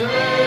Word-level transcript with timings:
is 0.00 0.43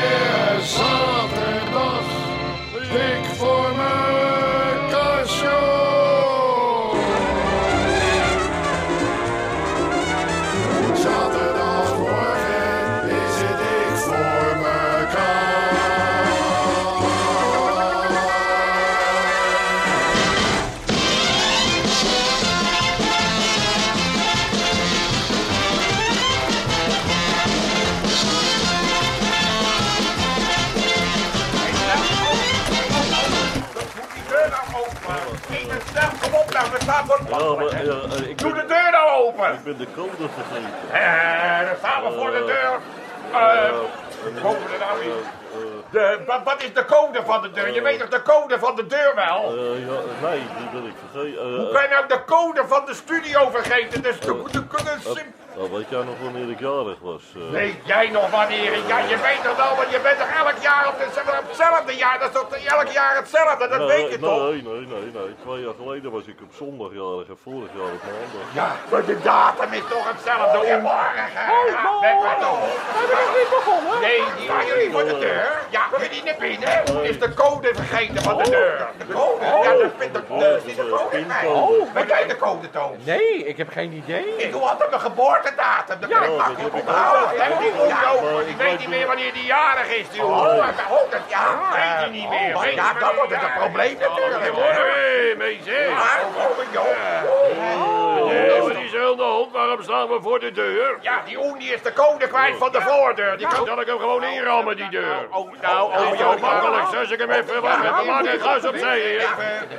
voor 37.07 37.17
het 37.17 37.27
Ja, 37.29 37.38
maar 37.38 37.55
bankje. 37.55 37.85
ja, 37.85 38.27
ik, 38.29 38.38
Doe 38.38 38.52
ben, 38.53 38.61
de 38.61 38.73
deur 38.73 38.91
nou 38.91 39.09
open. 39.25 39.53
ik 39.53 39.63
ben 39.63 39.77
de 39.77 39.88
code 39.95 40.29
vergeten. 40.38 40.73
Eh, 40.91 41.67
dan 41.67 41.75
staan 41.77 42.03
we 42.03 42.11
voor 42.20 42.31
de 42.31 42.43
deur. 42.45 42.79
Eh, 43.31 43.71
nou? 44.41 44.55
De, 45.91 46.20
wat, 46.27 46.39
wat 46.43 46.63
is 46.63 46.73
de 46.73 46.85
code 46.85 47.20
van 47.25 47.41
de 47.41 47.51
deur? 47.51 47.73
Je 47.73 47.81
weet 47.81 47.99
toch 47.99 48.09
de 48.09 48.21
code 48.21 48.59
van 48.59 48.75
de 48.75 48.88
deur 48.88 49.12
wel? 49.15 49.43
Eh, 49.57 49.88
ja, 49.88 50.27
nee, 50.29 50.39
die 50.57 50.70
ben 50.71 50.85
ik 50.85 50.95
vergeten. 51.12 51.41
Eh, 51.41 51.55
Hoe 51.57 51.71
kan 51.71 51.81
je 51.81 51.88
nou 51.89 52.07
de 52.07 52.23
code 52.25 52.63
van 52.67 52.85
de 52.85 52.93
studio 52.93 53.49
vergeten? 53.49 54.01
Dus 54.01 54.20
de, 54.20 54.43
de, 54.51 54.65
de, 54.67 54.95
sim- 55.03 55.34
eh, 55.57 55.71
weet 55.71 55.89
jij 55.89 56.03
nog 56.03 56.16
wanneer 56.21 56.49
ik 56.49 56.59
jarig 56.59 56.99
was? 57.02 57.23
Eh, 57.35 57.41
Weet 57.52 57.75
jij 57.85 58.09
nog 58.09 58.29
wanneer? 58.29 58.71
Ja, 58.88 58.98
je 58.99 59.17
weet 59.27 59.43
toch 59.43 59.57
wel, 59.63 59.75
want 59.75 59.89
je 59.91 59.99
bent 59.99 60.17
toch 60.20 60.34
elk 60.43 60.57
jaar 60.61 60.88
op, 60.88 60.98
de, 60.98 61.21
op 61.41 61.48
hetzelfde 61.48 61.95
jaar? 61.95 62.20
Dat 62.20 62.27
is 62.29 62.35
toch 62.41 62.49
elk 62.77 62.87
jaar 62.99 63.15
hetzelfde? 63.15 63.67
Dat 63.67 63.77
nee, 63.79 63.87
weet 63.87 64.12
je 64.12 64.20
toch? 64.20 64.40
Nee, 64.42 64.62
nee, 64.64 64.86
nee, 64.94 65.12
nee. 65.17 65.36
Twee 65.45 65.62
jaar 65.66 65.73
geleden 65.82 66.12
was 66.12 66.26
ik 66.32 66.38
op 66.48 66.52
zondag 66.62 66.92
jarig 67.02 67.28
en 67.34 67.38
vorig 67.44 67.70
jaar 67.78 67.92
op 67.98 68.02
maandag. 68.09 68.48
Ja, 68.59 68.70
maar 68.92 69.06
de 69.06 69.17
datum 69.22 69.72
is 69.73 69.86
toch 69.94 70.06
hetzelfde. 70.14 70.58
Goedemorgen. 70.58 71.26
Weg 72.02 72.17
maar 72.26 72.38
toch. 72.45 72.60
Hebben 72.98 73.17
we 73.17 73.23
nog 73.28 73.36
niet 73.42 73.52
begonnen? 73.58 74.00
Nee, 74.08 74.22
die 74.38 74.48
waren 74.48 74.67
jullie 74.67 74.92
voor 74.92 75.06
de 75.12 75.17
deur. 75.20 75.48
Ja, 75.70 75.82
kun 75.92 76.04
je 76.04 76.10
niet 76.10 76.23
naar 76.30 76.39
binnen? 76.39 77.04
Is 77.12 77.20
de 77.20 77.34
code 77.34 77.70
vergeten 77.76 78.22
van 78.22 78.38
de 78.38 78.50
deur? 78.50 78.88
De 78.98 79.14
code? 79.14 79.45
Ja, 79.45 79.72
de, 79.72 79.89
de, 80.00 80.12
de, 80.12 80.22
de, 80.38 80.62
is 80.66 80.76
de 80.76 80.88
code? 80.89 81.10
Pincode. 81.17 81.86
Weet 81.94 82.08
jij 82.08 82.28
de 82.28 82.38
code, 82.38 82.70
Toon? 82.70 82.95
Nee, 83.04 83.45
ik 83.52 83.58
heb 83.58 83.70
geen 83.70 83.92
idee. 83.92 84.36
Ik 84.38 84.52
doe 84.52 84.62
altijd 84.62 84.89
mijn 84.89 85.02
Dat 85.56 86.09
kan 86.09 86.52
ik 86.52 86.58
dat 86.58 86.58
heb 86.58 86.73
onthouden. 86.73 88.58
weet 88.58 88.80
niet 88.80 88.88
meer 88.88 89.08
wanneer 89.08 89.34
die 89.34 89.45
jarig 89.45 89.88
is, 89.88 90.09
die 90.09 90.20
jongen. 90.20 90.39
Oh, 90.39 90.58
oh, 90.89 91.12
dat 91.12 91.22
ja. 91.28 91.59
Weet 91.73 92.06
je 92.06 92.12
niet 92.20 92.30
meer. 92.30 92.56
Oh, 92.56 92.66
ja, 92.66 92.94
dan 92.94 93.16
wordt 93.16 93.31
het 93.31 93.44
een 93.44 93.54
probleem 93.58 93.98
natuurlijk. 94.00 94.44
Hé. 94.44 95.94
Maar, 95.94 96.22
oh, 96.36 96.58
joh. 96.72 96.88
Er? 99.16 99.52
Waarom 99.52 99.84
staan 99.84 100.08
we 100.08 100.18
voor 100.22 100.40
de 100.40 100.52
deur? 100.52 100.98
Ja, 101.02 101.22
die 101.26 101.38
Oen 101.40 101.58
die 101.58 101.74
is 101.74 101.82
de 101.82 101.94
code 101.94 102.28
kwijt 102.28 102.58
van 102.58 102.72
de 102.72 102.82
voordeur. 102.82 103.38
Die 103.38 103.48
kan 103.48 103.66
Zal 103.66 103.82
ik 103.82 103.88
hem 103.88 104.00
gewoon 104.00 104.24
inrammen, 104.24 104.76
die 104.76 104.90
deur? 104.90 105.28
Oh, 105.32 105.52
nou, 105.62 105.94
Oh, 105.94 106.12
oh, 106.12 106.18
joh, 106.18 106.42
makkelijk. 106.42 106.88
Zes 106.92 107.12
ik 107.12 107.20
hem 107.20 107.30
even 107.30 107.62
weg. 107.62 107.78
We 107.78 108.06
maken 108.06 108.32
het 108.32 108.42
gas 108.42 108.66
opzij 108.66 109.00
hier. 109.00 109.28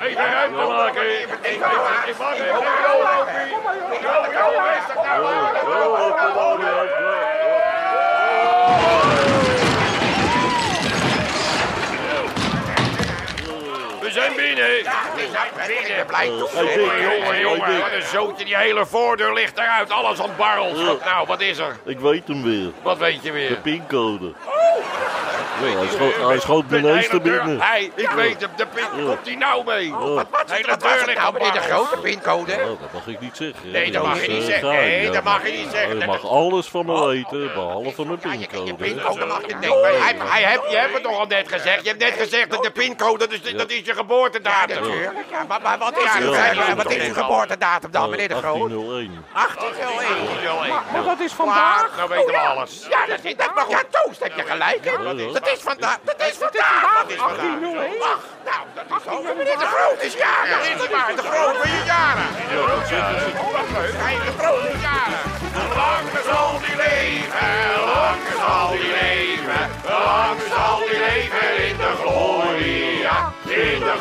Even 0.01 0.31
ruimte 0.31 0.67
maken. 0.67 1.03
Even, 1.03 1.39
Ik 1.43 1.59
maak 1.59 2.06
even 2.06 2.25
Oh, 2.25 2.33
joh, 4.03 4.33
joh, 4.33 4.71
is 4.79 4.95
dat 4.95 5.05
nou? 5.05 5.27
Oh, 14.19 14.24
oh, 14.24 14.56
ja, 14.56 14.66
ja. 14.66 14.74
We 14.74 14.83
zijn 14.83 14.83
binnen. 14.84 14.84
We 15.14 15.28
zijn 15.33 15.84
binnen, 15.87 16.06
blijf 16.06 16.28
toch. 16.38 16.53
Jongen, 16.53 17.41
jongen, 17.41 17.62
Hey, 17.65 17.81
wat 17.81 17.93
een 17.93 18.03
zootje. 18.03 18.44
Die 18.44 18.56
hele 18.56 18.87
voordeur 18.87 19.32
ligt 19.32 19.59
eruit. 19.59 19.91
Alles 19.91 20.19
ontbarreld. 20.20 20.84
Wat 20.87 21.04
Nou, 21.04 21.26
wat 21.26 21.41
is 21.41 21.59
er? 21.59 21.76
Ik 21.84 21.98
weet 22.00 22.28
hem 22.28 22.43
weer. 22.43 22.70
Wat 22.82 22.98
weet 22.98 23.15
je 23.15 23.20
De 23.22 23.32
weer? 23.32 23.56
pincode. 23.56 24.32
Ja, 25.62 25.76
hij, 25.78 25.87
schoot, 25.88 26.15
hij 26.28 26.38
schoot 26.41 26.69
me 26.70 26.78
ineens 26.78 27.09
te 27.09 27.20
binnen. 27.20 27.60
Hij, 27.60 27.91
ik 27.94 28.09
weet 28.10 28.41
hem. 28.41 28.50
De 28.56 28.66
pin 28.66 28.84
komt 29.06 29.26
hij 29.26 29.34
nou 29.34 29.65
mee. 29.65 29.93
Oh, 29.94 30.15
Wat 30.15 30.26
De 30.31 30.38
is 30.47 30.53
hele 30.53 30.70
het 30.70 30.81
deur 30.81 30.91
nou, 30.91 31.06
ligt 31.06 31.32
meneer 31.32 31.38
de 31.38 31.47
ontbarreld. 31.59 31.87
grote 31.87 32.00
pincode? 32.03 32.53
Oh, 32.53 32.81
dat 32.81 32.93
mag 32.93 33.06
ik 33.06 33.20
niet 33.20 33.37
zeggen. 33.37 33.70
Nee, 33.70 33.91
dat 33.91 34.04
mag 34.04 34.22
je 34.26 34.32
niet 34.32 34.43
zeggen. 34.44 34.69
Nee, 34.69 35.03
ja. 35.03 35.10
dat 35.12 35.25
mag 35.25 35.47
je 35.47 35.53
niet 35.53 35.69
zeggen. 35.72 35.98
Je 35.98 36.06
mag 36.06 36.26
alles 36.28 36.66
van 36.66 36.87
me 36.87 37.06
weten, 37.06 37.54
behalve 37.54 38.04
mijn 38.06 38.19
pincode. 38.19 38.75
pincode 38.75 39.26
mag 39.26 39.41
je 39.47 39.54
niet. 39.60 39.75
Hij, 40.31 40.53
je 40.70 40.76
hebt 40.76 40.93
het 40.94 41.03
toch 41.03 41.19
al 41.19 41.26
net 41.26 41.48
gezegd. 41.48 41.82
Je 41.82 41.88
hebt 41.88 42.00
net 42.03 42.14
gezegd 42.19 42.50
dat 42.50 42.62
de 42.62 42.70
pincode, 42.70 43.19
dat 43.19 43.32
is, 43.32 43.53
dat 43.56 43.70
is 43.70 43.81
je 43.84 43.94
geboortedatum. 44.08 44.84
Ja, 45.30 45.44
maar, 45.48 45.60
maar 45.62 45.78
wat 45.78 45.96
is, 45.98 46.12
Ja. 46.12 46.20
uw, 46.20 46.74
wat 46.74 46.91
is 46.91 47.06
uw 47.08 47.14
geboortedatum 47.14 47.91
dan, 47.91 48.10
meneer 48.10 48.28
de 48.28 48.34
Groot? 48.34 48.69
1801. 48.70 49.24
1801. 49.32 50.74
Maar 50.92 51.04
wat 51.04 51.20
is 51.20 51.32
vandaag? 51.32 51.96
Nou 51.96 52.08
weten 52.08 52.26
we 52.26 52.38
alles. 52.38 52.86
Ja, 52.91 53.06
dat 53.06 53.19
is 53.22 53.36
dat 53.36 53.54
mag 53.54 53.69
ja, 53.69 53.80
Toost, 53.91 54.22
heb 54.22 54.36
je 54.36 54.42
gelijk. 54.42 54.84
hè? 54.84 55.14
Dat 55.32 55.48
is 55.48 55.60
vandaag. 55.60 55.98
Dat 56.02 56.20
is 56.28 56.36
vandaag. 56.44 56.78
Dat 57.00 57.10
is 57.10 57.16
vandaag. 57.16 57.42
1801? 57.42 58.02
Ach, 58.02 58.24
nou, 58.44 58.62
dat 58.74 59.00
is 59.00 59.12
ook. 59.12 59.22
Meneer 59.22 59.58
de 59.58 59.69
Groot 59.74 60.02
is 60.02 60.14
jarig. 60.14 60.76
Dat 60.76 60.84
is 60.84 60.90
waar. 60.90 61.16
De 61.16 61.22
Groot 61.22 61.62
ben 61.62 61.70
je. 61.70 61.76
Oh, 63.38 63.60
leuk. 63.72 63.92
Hij 63.96 64.14
is 64.14 64.25
de 64.25 64.32
Groot 64.38 64.64
is 64.75 64.80
jarig. 64.80 65.26
Lang 65.76 66.06
zal 66.30 66.58
die 66.66 66.76
leven, 66.76 67.84
lang 67.94 68.20
zal 68.40 68.70
die 68.70 68.90
leven, 69.00 69.62
lang 69.84 70.38
zal 70.54 70.76
die 70.78 70.98
leven 70.98 71.66
in 71.69 71.76
de 71.76 71.88
de 71.88 71.94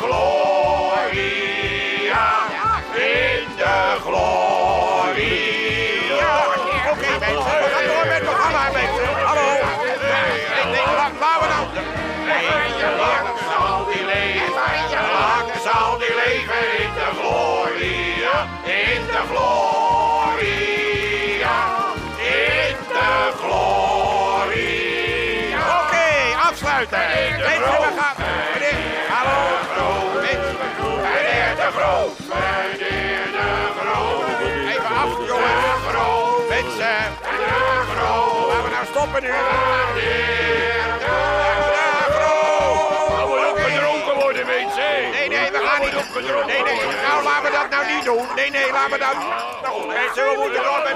gloria, 0.07 2.25
in 2.93 3.43
de 3.61 3.77
gloria. 4.05 5.25
Oké 6.91 7.09
mensen, 7.19 7.57
we 7.63 7.67
gaan 7.73 7.85
door 7.87 8.05
met 8.05 8.15
het 8.15 8.23
programma 8.23 8.63
mensen. 8.71 9.07
Hallo. 9.25 9.47
Nee, 10.71 10.85
laat- 10.99 11.19
laten 11.19 11.41
we 11.41 11.47
nou. 11.53 11.65
Lang 12.97 13.27
zal 13.51 13.85
die 13.85 14.05
leven, 14.05 14.53
lang 15.13 15.49
zal 15.63 15.97
die 15.97 16.13
leven 16.23 16.63
in 16.83 16.91
de 16.99 17.07
gloria, 17.19 18.35
in 18.63 19.01
de 19.11 19.21
gloria, 19.31 21.57
in 22.17 22.75
de 22.93 23.11
gloria. 23.41 25.59
Oké, 25.81 26.09
afsluiten. 26.49 26.99
Mensen, 27.37 27.79
we 27.85 27.91
gaan. 27.99 28.16
Laten 38.97 39.23
we 39.95 41.36
Nee, 45.79 45.91
nee, 45.91 46.61
niet 46.73 46.85
nee, 46.85 47.01
nou 47.07 47.23
laten 47.23 47.43
we 47.43 47.51
dat 47.51 47.69
nou 47.69 47.85
niet 47.95 48.03
doen. 48.05 48.25
Nee, 48.35 48.49
nee, 48.51 48.71
laten 48.71 48.91
we 48.91 48.97
dat. 48.97 49.15
Nou, 49.63 49.87
mensen, 49.87 50.23
we 50.29 50.35
moeten 50.41 50.63
door 50.63 50.81
met. 50.83 50.95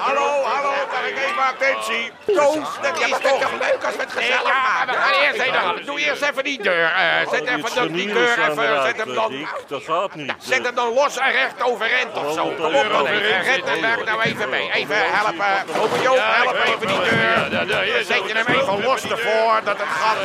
Hallo, 0.00 0.42
hallo, 0.42 0.70
mag 0.92 1.06
ik 1.08 1.16
even 1.18 1.42
attentie? 1.52 2.12
Toos, 2.26 2.68
dat 2.82 3.00
is 3.00 3.08
toch 3.10 3.52
leuk 3.60 3.84
als 3.84 3.96
we 3.96 4.00
het 4.02 4.12
gezellig 4.12 4.54
maken. 4.62 4.94
we 4.94 5.00
gaan 5.00 5.12
eerst 5.22 5.40
even, 5.40 5.86
doe 5.86 6.00
eerst 6.00 6.22
even 6.22 6.44
die 6.44 6.62
deur. 6.62 6.84
eh, 6.84 7.28
zet 7.30 7.40
Oh, 7.42 7.48
even 7.52 7.74
dat- 7.74 7.88
die 7.92 8.12
deur 8.12 8.38
even, 8.50 8.82
zet 8.86 8.96
hem 8.96 9.14
dan... 9.14 9.48
Dat 9.68 9.82
gaat 9.82 10.14
niet. 10.14 10.32
Zet 10.38 10.64
hem 10.64 10.74
dan 10.74 10.92
los 10.94 11.16
en 11.18 11.32
recht 11.32 11.62
overeind 11.62 12.12
of 12.12 12.32
zo. 12.32 12.44
Kom 12.48 12.74
op 12.74 12.88
dan 12.90 13.06
even. 13.06 13.42
Red 13.42 13.64
hem 13.64 13.80
daar 13.80 14.04
nou 14.04 14.20
even 14.22 14.48
mee. 14.48 14.70
Even 14.72 14.96
helpen. 14.96 15.80
Ome 15.80 16.02
Joop, 16.02 16.18
help 16.22 16.56
even 16.64 16.86
die 16.86 16.98
deur. 17.00 18.04
Zet 18.04 18.26
je 18.28 18.34
hem 18.34 18.46
even 18.46 18.82
los 18.82 19.04
ervoor, 19.04 19.60
dat 19.64 19.78
het 19.78 19.88
gat... 19.88 20.16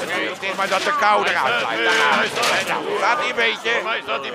Het 0.00 0.42
is 0.42 0.54
maar 0.56 0.68
dat 0.68 0.82
de 0.82 0.94
kou 1.00 1.26
eruit 1.26 1.66
blijft. 1.66 1.94
Gaat. 1.98 2.80
Nou, 3.00 3.20
die 3.20 3.30
een 3.30 3.36
beetje? 3.36 3.70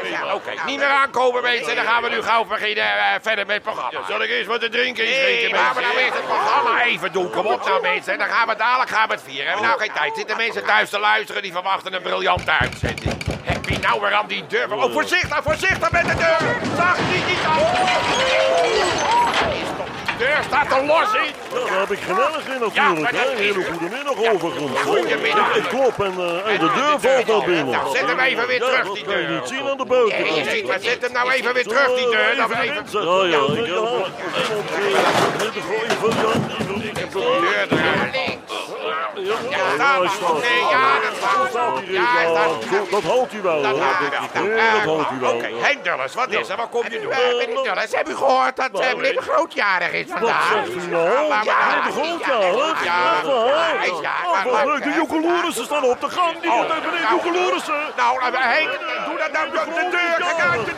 Ja, 0.09 0.33
oké. 0.35 0.51
Niet 0.65 0.77
meer 0.79 0.87
aankomen 0.87 1.41
mensen, 1.41 1.75
dan 1.75 1.85
gaan 1.85 2.03
we 2.03 2.09
nu 2.09 2.21
gauw 2.21 2.43
beginnen 2.45 2.83
eh, 2.83 3.03
verder 3.21 3.45
met 3.45 3.55
het 3.55 3.63
programma. 3.63 3.99
Zal 4.07 4.21
ik 4.21 4.29
eerst 4.29 4.47
wat 4.47 4.59
te 4.59 4.69
drinken 4.69 5.03
Nee, 5.03 5.13
inschenken, 5.13 5.57
laten 5.59 5.75
we 5.75 5.81
nou 5.81 5.93
mensen? 5.95 6.13
eerst 6.13 6.17
het 6.17 6.27
programma 6.27 6.83
even 6.83 7.11
doen. 7.11 7.29
Kom 7.29 7.45
op 7.45 7.65
nou 7.65 7.81
mensen, 7.81 8.17
dan 8.17 8.27
gaan 8.27 8.47
we 8.47 8.55
dadelijk 8.55 8.89
gaan 8.89 9.07
we 9.07 9.13
het 9.13 9.23
vieren. 9.25 9.45
Hebben 9.45 9.61
we 9.61 9.67
nou 9.67 9.79
geen 9.79 9.91
tijd? 9.93 10.15
Zitten 10.15 10.37
mensen 10.37 10.65
thuis 10.65 10.89
te 10.89 10.99
luisteren 10.99 11.41
die 11.41 11.51
verwachten 11.51 11.93
een 11.93 12.01
briljante 12.01 12.51
uitzending. 12.51 13.13
Heb 13.43 13.65
je 13.69 13.77
nou 13.79 14.01
weer 14.01 14.13
aan 14.13 14.27
die 14.27 14.47
deur? 14.47 14.73
Oh, 14.73 14.91
voorzichtig, 14.93 15.39
voorzichtig 15.43 15.91
met 15.91 16.05
de 16.05 16.15
deur! 16.15 16.57
Zag 16.77 16.97
niet 16.99 17.43
aan! 17.47 19.32
De 20.17 20.25
deur 20.25 20.37
staat 20.47 20.71
er 20.71 20.85
los 20.85 21.13
in! 21.13 21.31
Ja, 21.53 21.69
daar 21.69 21.79
heb 21.79 21.91
ik 21.91 21.99
geweldig 21.99 22.45
in 22.47 22.53
Ja, 22.73 22.87
natuurlijk. 22.91 23.11
dat 23.11 23.21
hè. 23.25 23.31
Een 23.31 23.37
hele 23.37 23.63
goede 23.71 23.95
middag 23.95 24.17
overigens. 24.31 24.71
hè. 24.79 24.83
Goedemiddag. 24.85 25.55
Ik, 25.55 25.63
ik 25.63 25.69
klop 25.69 26.03
en, 26.03 26.13
eh, 26.17 26.51
en 26.53 26.59
de 26.59 26.69
deur 26.75 26.95
valt 26.99 27.27
naar 27.27 27.45
binnen. 27.45 27.69
Nou, 27.69 27.95
zet 27.97 28.05
hem 28.05 28.19
even 28.19 28.47
weer 28.47 28.59
Ja, 28.59 28.65
terug, 28.69 28.85
dat 28.85 28.95
die 28.95 29.03
kan 29.05 29.19
je 29.21 29.27
deur. 29.27 29.35
niet 29.39 29.47
zien 29.47 29.59
aan 29.69 29.77
de 29.77 29.85
Nee, 29.85 29.97
buitenkant. 29.97 30.35
je 30.45 30.49
ziet, 30.49 30.67
maar 30.67 30.79
zet 30.79 31.01
hem 31.01 31.11
nou 31.11 31.31
even 31.31 31.53
weer 31.53 31.63
terug, 31.67 31.87
die 31.95 32.09
deur. 32.09 32.35
Dan 32.37 32.51
even... 32.51 32.85
Ja, 32.91 33.25
ja, 33.33 33.41
ik 33.61 33.65
heb. 33.65 34.11
Ik 36.83 36.97
heb 36.97 37.11
De 37.11 37.19
deur 37.19 37.67
eruit. 37.69 37.69
gaan 37.69 38.11
we. 38.11 38.11
hij 38.11 38.37
staat. 38.49 39.12
Oké, 39.12 39.12
ja, 39.23 39.31
dat 39.77 40.11
hij, 40.41 41.91
Ja, 41.91 42.23
dat- 42.23 42.89
dat 42.91 43.03
houdt 43.03 43.31
hij 43.31 43.41
wel. 43.41 43.61
Dat 43.61 43.79
houdt 43.79 43.99
denk 43.99 44.31
wel. 44.33 44.43
Nee, 44.43 44.57
eh. 44.57 45.35
Oké. 45.35 45.47
Henk 45.61 45.83
Dulles, 45.83 46.13
wat 46.13 46.29
is 46.29 46.49
er? 46.49 46.57
Wat 46.57 46.69
kom 46.69 46.83
je 46.89 46.99
doen? 47.01 47.11
Eh, 47.11 47.17
Meneer 47.37 47.63
Dulles, 47.63 47.91
heb 47.95 48.09
u 48.09 48.15
gehoord 48.15 48.55
dat 48.55 48.79
eh, 48.79 48.93
meneer 48.95 49.21
Grootjarig 49.21 49.91
is 49.91 50.05
vandaag? 50.09 50.49
zegt 50.53 50.85
u 50.85 50.87
nou? 50.89 51.27
Ja, 51.27 51.41
grootjarig? 51.91 52.83
Ja, 52.83 53.01
Ja, 53.25 53.75
hij 53.77 53.87
is 53.87 53.99
jarig. 54.01 54.45
Oh, 54.45 54.63
wat. 54.63 54.83
De 54.83 54.89
hè, 54.89 54.95
Joekeloerissen 54.95 55.65
staan 55.65 55.83
op 55.83 56.01
de 56.01 56.09
gang. 56.09 56.39
Die 56.41 56.51
Oh, 56.51 56.57
moet 56.57 56.69
even 56.69 56.83
meneer 56.93 57.09
Joekeloerissen. 57.09 57.73
Nou, 57.97 58.19
nou, 58.19 58.35
Henk, 58.37 58.69
doe 59.07 59.17
dat 59.17 59.31
nou. 59.31 59.49
De, 59.51 59.59
de 59.73 59.87
deur, 59.89 60.17
kijk 60.27 60.39
uit, 60.49 60.65
de 60.65 60.73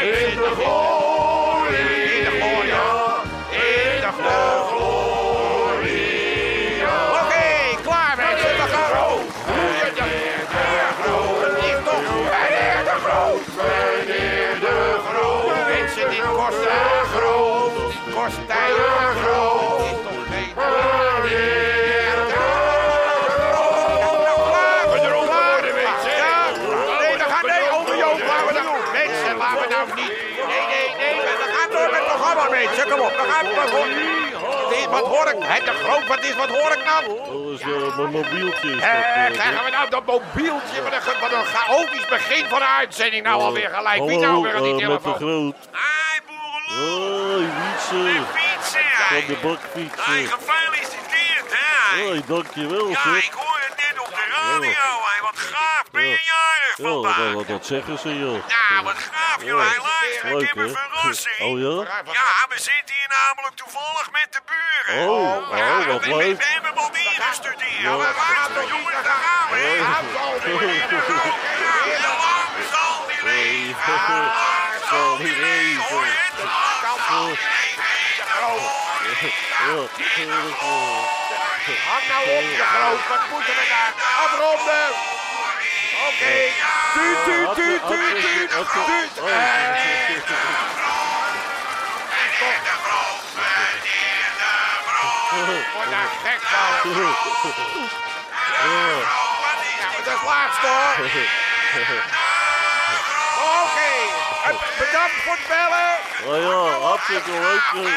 de 0.00 0.30
in 0.30 0.36
de 0.36 0.50
gloria, 0.56 1.78
In 2.16 2.24
de 2.24 2.30
gloria. 2.40 2.84
In 3.50 4.00
de 4.00 4.10
gloria. 4.68 5.88
Oké, 7.20 7.46
klaar 7.82 8.14
mensen. 8.16 8.56
We 8.56 8.66
gaan. 8.72 8.92
Meneer 9.46 9.92
de 9.94 10.62
Groot. 11.00 11.40
Het 11.42 11.56
is 11.64 11.78
toch 11.84 12.06
meneer 12.32 12.80
de 12.84 12.96
Groot. 13.04 13.46
Meneer 13.56 14.54
de 14.60 14.76
Groot. 15.08 15.54
Mensen, 15.68 16.06
dit 16.10 16.26
kost 16.36 16.62
te 16.62 16.78
groot. 17.14 17.72
Kost 18.14 18.40
te 18.46 18.62
groot. 19.22 19.49
Wat 33.54 33.70
hoor. 33.70 33.88
Wat 33.88 34.72
is- 34.72 34.86
Wat 34.90 35.04
hoor 35.06 35.26
ik? 35.28 35.36
Het 35.38 35.64
de 35.64 35.72
groot, 35.72 36.06
wat 36.06 36.24
is, 36.24 36.34
wat 36.34 36.48
hoor 36.48 36.72
ik 36.72 36.84
nou? 36.84 37.02
Dat 37.06 37.60
is 37.60 37.60
eh, 37.60 37.96
mijn 37.96 38.10
mobieltje. 38.10 38.68
is 38.68 38.74
dat, 38.74 38.82
Eh, 38.82 39.26
eh, 39.26 39.32
krijgen 39.32 39.64
we 39.64 39.70
nou 39.70 39.90
dat 39.90 40.04
mobieltje? 40.06 40.82
Wat 40.82 40.92
een, 40.92 41.20
wat 41.20 41.32
een 41.32 41.44
chaotisch 41.44 42.06
begin 42.08 42.46
van 42.48 42.58
de 42.58 42.66
uitzending 42.66 43.22
nou 43.24 43.40
alweer 43.42 43.70
gelijk. 43.70 44.02
Wie 44.04 44.18
nou 44.18 44.42
weer 44.42 44.54
aan 44.54 44.62
die 44.62 44.82
eh, 44.82 44.88
met 44.88 45.02
de 45.04 45.10
telefoon? 45.12 45.14
groot. 45.28 45.54
Hi, 45.72 46.20
boerenlul. 46.26 47.30
Hoi, 47.30 47.48
Wietse. 47.60 48.22
Fietsen, 48.34 48.80
Van 48.80 49.06
hij. 49.16 49.24
de 49.26 49.36
bakfietsen. 49.42 50.26
gefeliciteerd, 50.38 51.48
hè. 51.50 51.96
hij. 51.96 52.06
Hoi, 52.06 52.22
dankjewel, 52.26 52.88
Ja, 52.88 53.02
zeg. 53.02 53.24
ik 53.24 53.32
hoor 53.32 53.58
het 53.68 53.76
net 53.88 54.00
op 54.06 54.14
de 54.14 54.24
radio, 54.34 54.86
Wat 56.76 57.46
Ja, 57.46 57.58
zeggen 57.62 57.98
ze, 57.98 58.18
joh. 58.18 58.48
Ja, 58.48 58.82
wat 58.82 58.94
gaaf, 58.98 59.42
joh. 59.44 59.58
Hij 59.68 59.78
luister, 59.78 60.24
ik 60.30 60.32
Leuk, 60.38 60.46
heb 60.48 60.56
een 60.56 60.76
verrassing. 60.76 61.40
Oh 61.40 61.58
ja? 61.58 62.02
Ja, 62.12 62.46
we 62.48 62.54
zitten 62.70 62.94
hier 62.98 63.08
namelijk 63.26 63.56
toevallig 63.56 64.10
met 64.12 64.26
de 64.30 64.40
buren. 64.50 65.08
Oh, 65.08 65.56
Ja, 65.58 65.78
oh, 65.78 65.86
wat 65.86 66.04
we, 66.04 66.10
we- 66.10 66.16
leuk. 66.16 66.38
we 66.38 66.44
hebben 66.44 66.74
wat 66.74 66.96
ingestudeerd. 66.96 67.80
Ja, 67.82 67.90
Ja, 67.90 67.96
maar 67.96 68.66
jongens, 68.66 69.02
daar 69.08 69.20
gaan 69.24 69.50
we, 69.50 69.56
hè. 69.56 69.74
Ja, 69.74 69.82
lang 69.82 70.06
zal 70.14 70.32
die 70.42 70.58
leven. 70.58 71.02
Lang 72.06 72.48
zal 74.90 75.16
die 75.16 75.36
leven. 75.36 75.82
Hoor 75.88 76.04
je 76.04 76.12
het? 76.24 76.44
Lang 76.82 77.00
zal 77.08 77.26
die 77.26 77.36
leven. 77.36 77.48
Hang 81.90 82.04
nou 82.08 82.22
op, 82.22 82.42
je 82.50 82.64
groot. 82.72 83.08
Wat 83.08 83.28
moeten 83.30 83.54
we 83.54 83.66
daar? 83.68 83.92
Afronden. 84.24 85.18
Tuut. 86.20 86.52
Word 95.74 95.90
daar 95.90 96.08
gek 96.24 96.40
van. 96.40 96.92
Ja, 99.78 99.86
maar 99.92 100.04
dat. 100.04 100.18
Oké. 103.62 103.90
Eh, 104.44 104.54
Bedankt 104.78 105.14
voor 105.24 105.36
het 105.36 105.46
bellen. 105.48 105.90
Oh 106.24 106.36
ja, 106.42 106.78
hartstikke 106.86 107.30
leuk. 107.30 107.62
eh. 107.86 107.92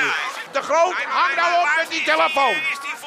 De 0.52 0.62
Groot, 0.62 0.96
hang 1.08 1.36
nou 1.36 1.62
op 1.62 1.70
met 1.78 1.90
die 1.90 2.04
telefoon. 2.04 2.56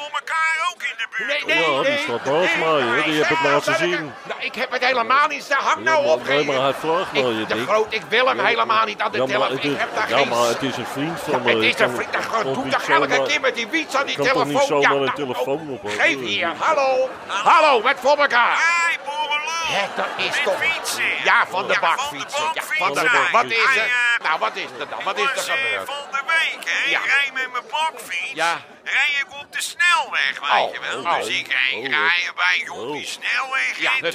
Voor 0.09 0.19
elkaar 0.19 0.55
ook 0.73 0.81
in 0.83 0.93
de 0.97 1.07
buurt? 1.17 1.45
Nee, 1.45 1.55
nee, 1.55 1.71
Ja, 1.75 1.81
die 1.81 1.89
nee. 1.89 1.97
staat 1.99 2.25
naast 2.25 2.55
nee, 2.55 2.63
mij, 2.65 2.79
hè. 2.81 2.95
nee, 2.95 3.03
Die 3.03 3.21
heb 3.23 3.29
ik 3.31 3.41
nee, 3.41 3.51
laten 3.51 3.75
zien. 3.75 3.93
ik- 3.93 3.99
Nou, 4.23 4.39
ik 4.41 4.55
heb 4.55 4.71
het 4.71 4.85
helemaal 4.85 5.27
niet 5.27 5.43
staan. 5.43 5.63
Hang 5.63 5.83
nou 5.83 6.05
op. 6.05 6.27
Nee, 6.27 6.45
maar 6.45 6.53
geen- 6.55 6.63
hij 6.63 6.73
vraagt 6.73 7.11
naar 7.13 7.23
je, 7.31 7.41
Ik, 7.41 7.47
de. 7.47 7.63
Groot, 7.65 7.93
ik 7.93 8.01
wil 8.09 8.27
hem 8.27 8.39
helemaal 8.39 8.85
niet 8.85 9.01
aan 9.01 9.11
de 9.11 9.23
telefoon. 9.25 9.51
Ik 9.57 9.63
is, 9.63 9.77
heb 9.77 9.95
daar 9.95 10.09
ja, 10.19 10.25
maar 10.25 10.47
het 10.47 10.61
is 10.63 10.77
een 10.77 10.85
vriend 10.85 11.19
van 11.19 11.41
me. 11.41 11.49
Het 11.49 11.57
Ik 11.57 11.63
is 11.73 11.79
een 11.79 11.85
kan- 11.87 11.95
vriend. 11.95 12.27
Kan 12.31 12.43
doet 12.53 12.63
niet 12.63 12.73
toch 12.73 12.89
elke 12.89 13.23
keer 13.23 13.41
met 13.41 13.55
die 13.55 13.67
wiets 13.67 13.95
aan 13.95 14.05
die 14.05 14.15
kan 14.15 14.25
toch 14.25 14.33
telefoon. 14.33 14.53
niet 14.59 14.67
zomaar 14.67 14.91
een 14.91 15.01
nou, 15.03 15.15
telefoon 15.15 15.69
op, 15.69 15.83
oh, 15.83 15.91
hoor. 15.91 16.01
Geef 16.01 16.19
hier. 16.19 16.51
Hallo. 16.57 17.09
Hallo, 17.27 17.81
met 17.81 17.95
voor 17.99 18.17
elkaar. 18.17 18.55
Hey, 18.57 18.97
boerenlul. 19.05 19.45
Hè, 19.77 19.85
dat 19.95 20.05
is 20.17 20.41
toch... 20.43 20.57
fietsen. 20.63 21.03
Ja, 21.23 21.45
van 21.49 21.67
de 21.67 21.73
Ja, 21.73 21.79
bakfietsen. 21.79 22.43
Ja, 22.53 22.61
van 22.61 22.93
de 22.93 23.01
bakfietsen. 23.01 23.31
Wat 23.31 23.45
is 23.45 23.75
er? 23.75 23.81
eh, 23.83 24.23
Nou, 24.27 24.39
wat 24.39 24.55
is 24.55 24.63
er 24.79 24.87
dan? 24.89 25.03
Wat 25.03 25.17
is 25.17 25.23
er 25.23 25.53
eh, 25.53 25.61
gebeurd? 25.61 25.85
Van 25.85 26.05
de 26.11 26.21
week, 26.27 26.59
hè. 26.65 26.89
Ja. 26.89 26.99
Ik 26.99 27.05
reed 27.05 27.33
met 27.33 27.51
mijn 27.51 27.63
bakfiets. 27.71 28.31
Ja. 28.33 28.53
Rijd 28.91 29.19
ik 29.19 29.33
op 29.41 29.53
de 29.53 29.61
snelweg, 29.61 30.39
weet 30.39 30.49
Oh, 30.49 30.73
je 30.73 30.79
wel. 30.79 30.99
oh, 30.99 31.17
dus 31.17 31.27
ik 31.27 31.47
reed 31.47 31.85
oh. 31.85 31.89
rijden 31.89 32.35
bij 32.35 32.69
op 32.69 32.93
die 32.93 33.05
snelweg. 33.05 33.77
Ja, 33.79 33.91
in 34.01 34.11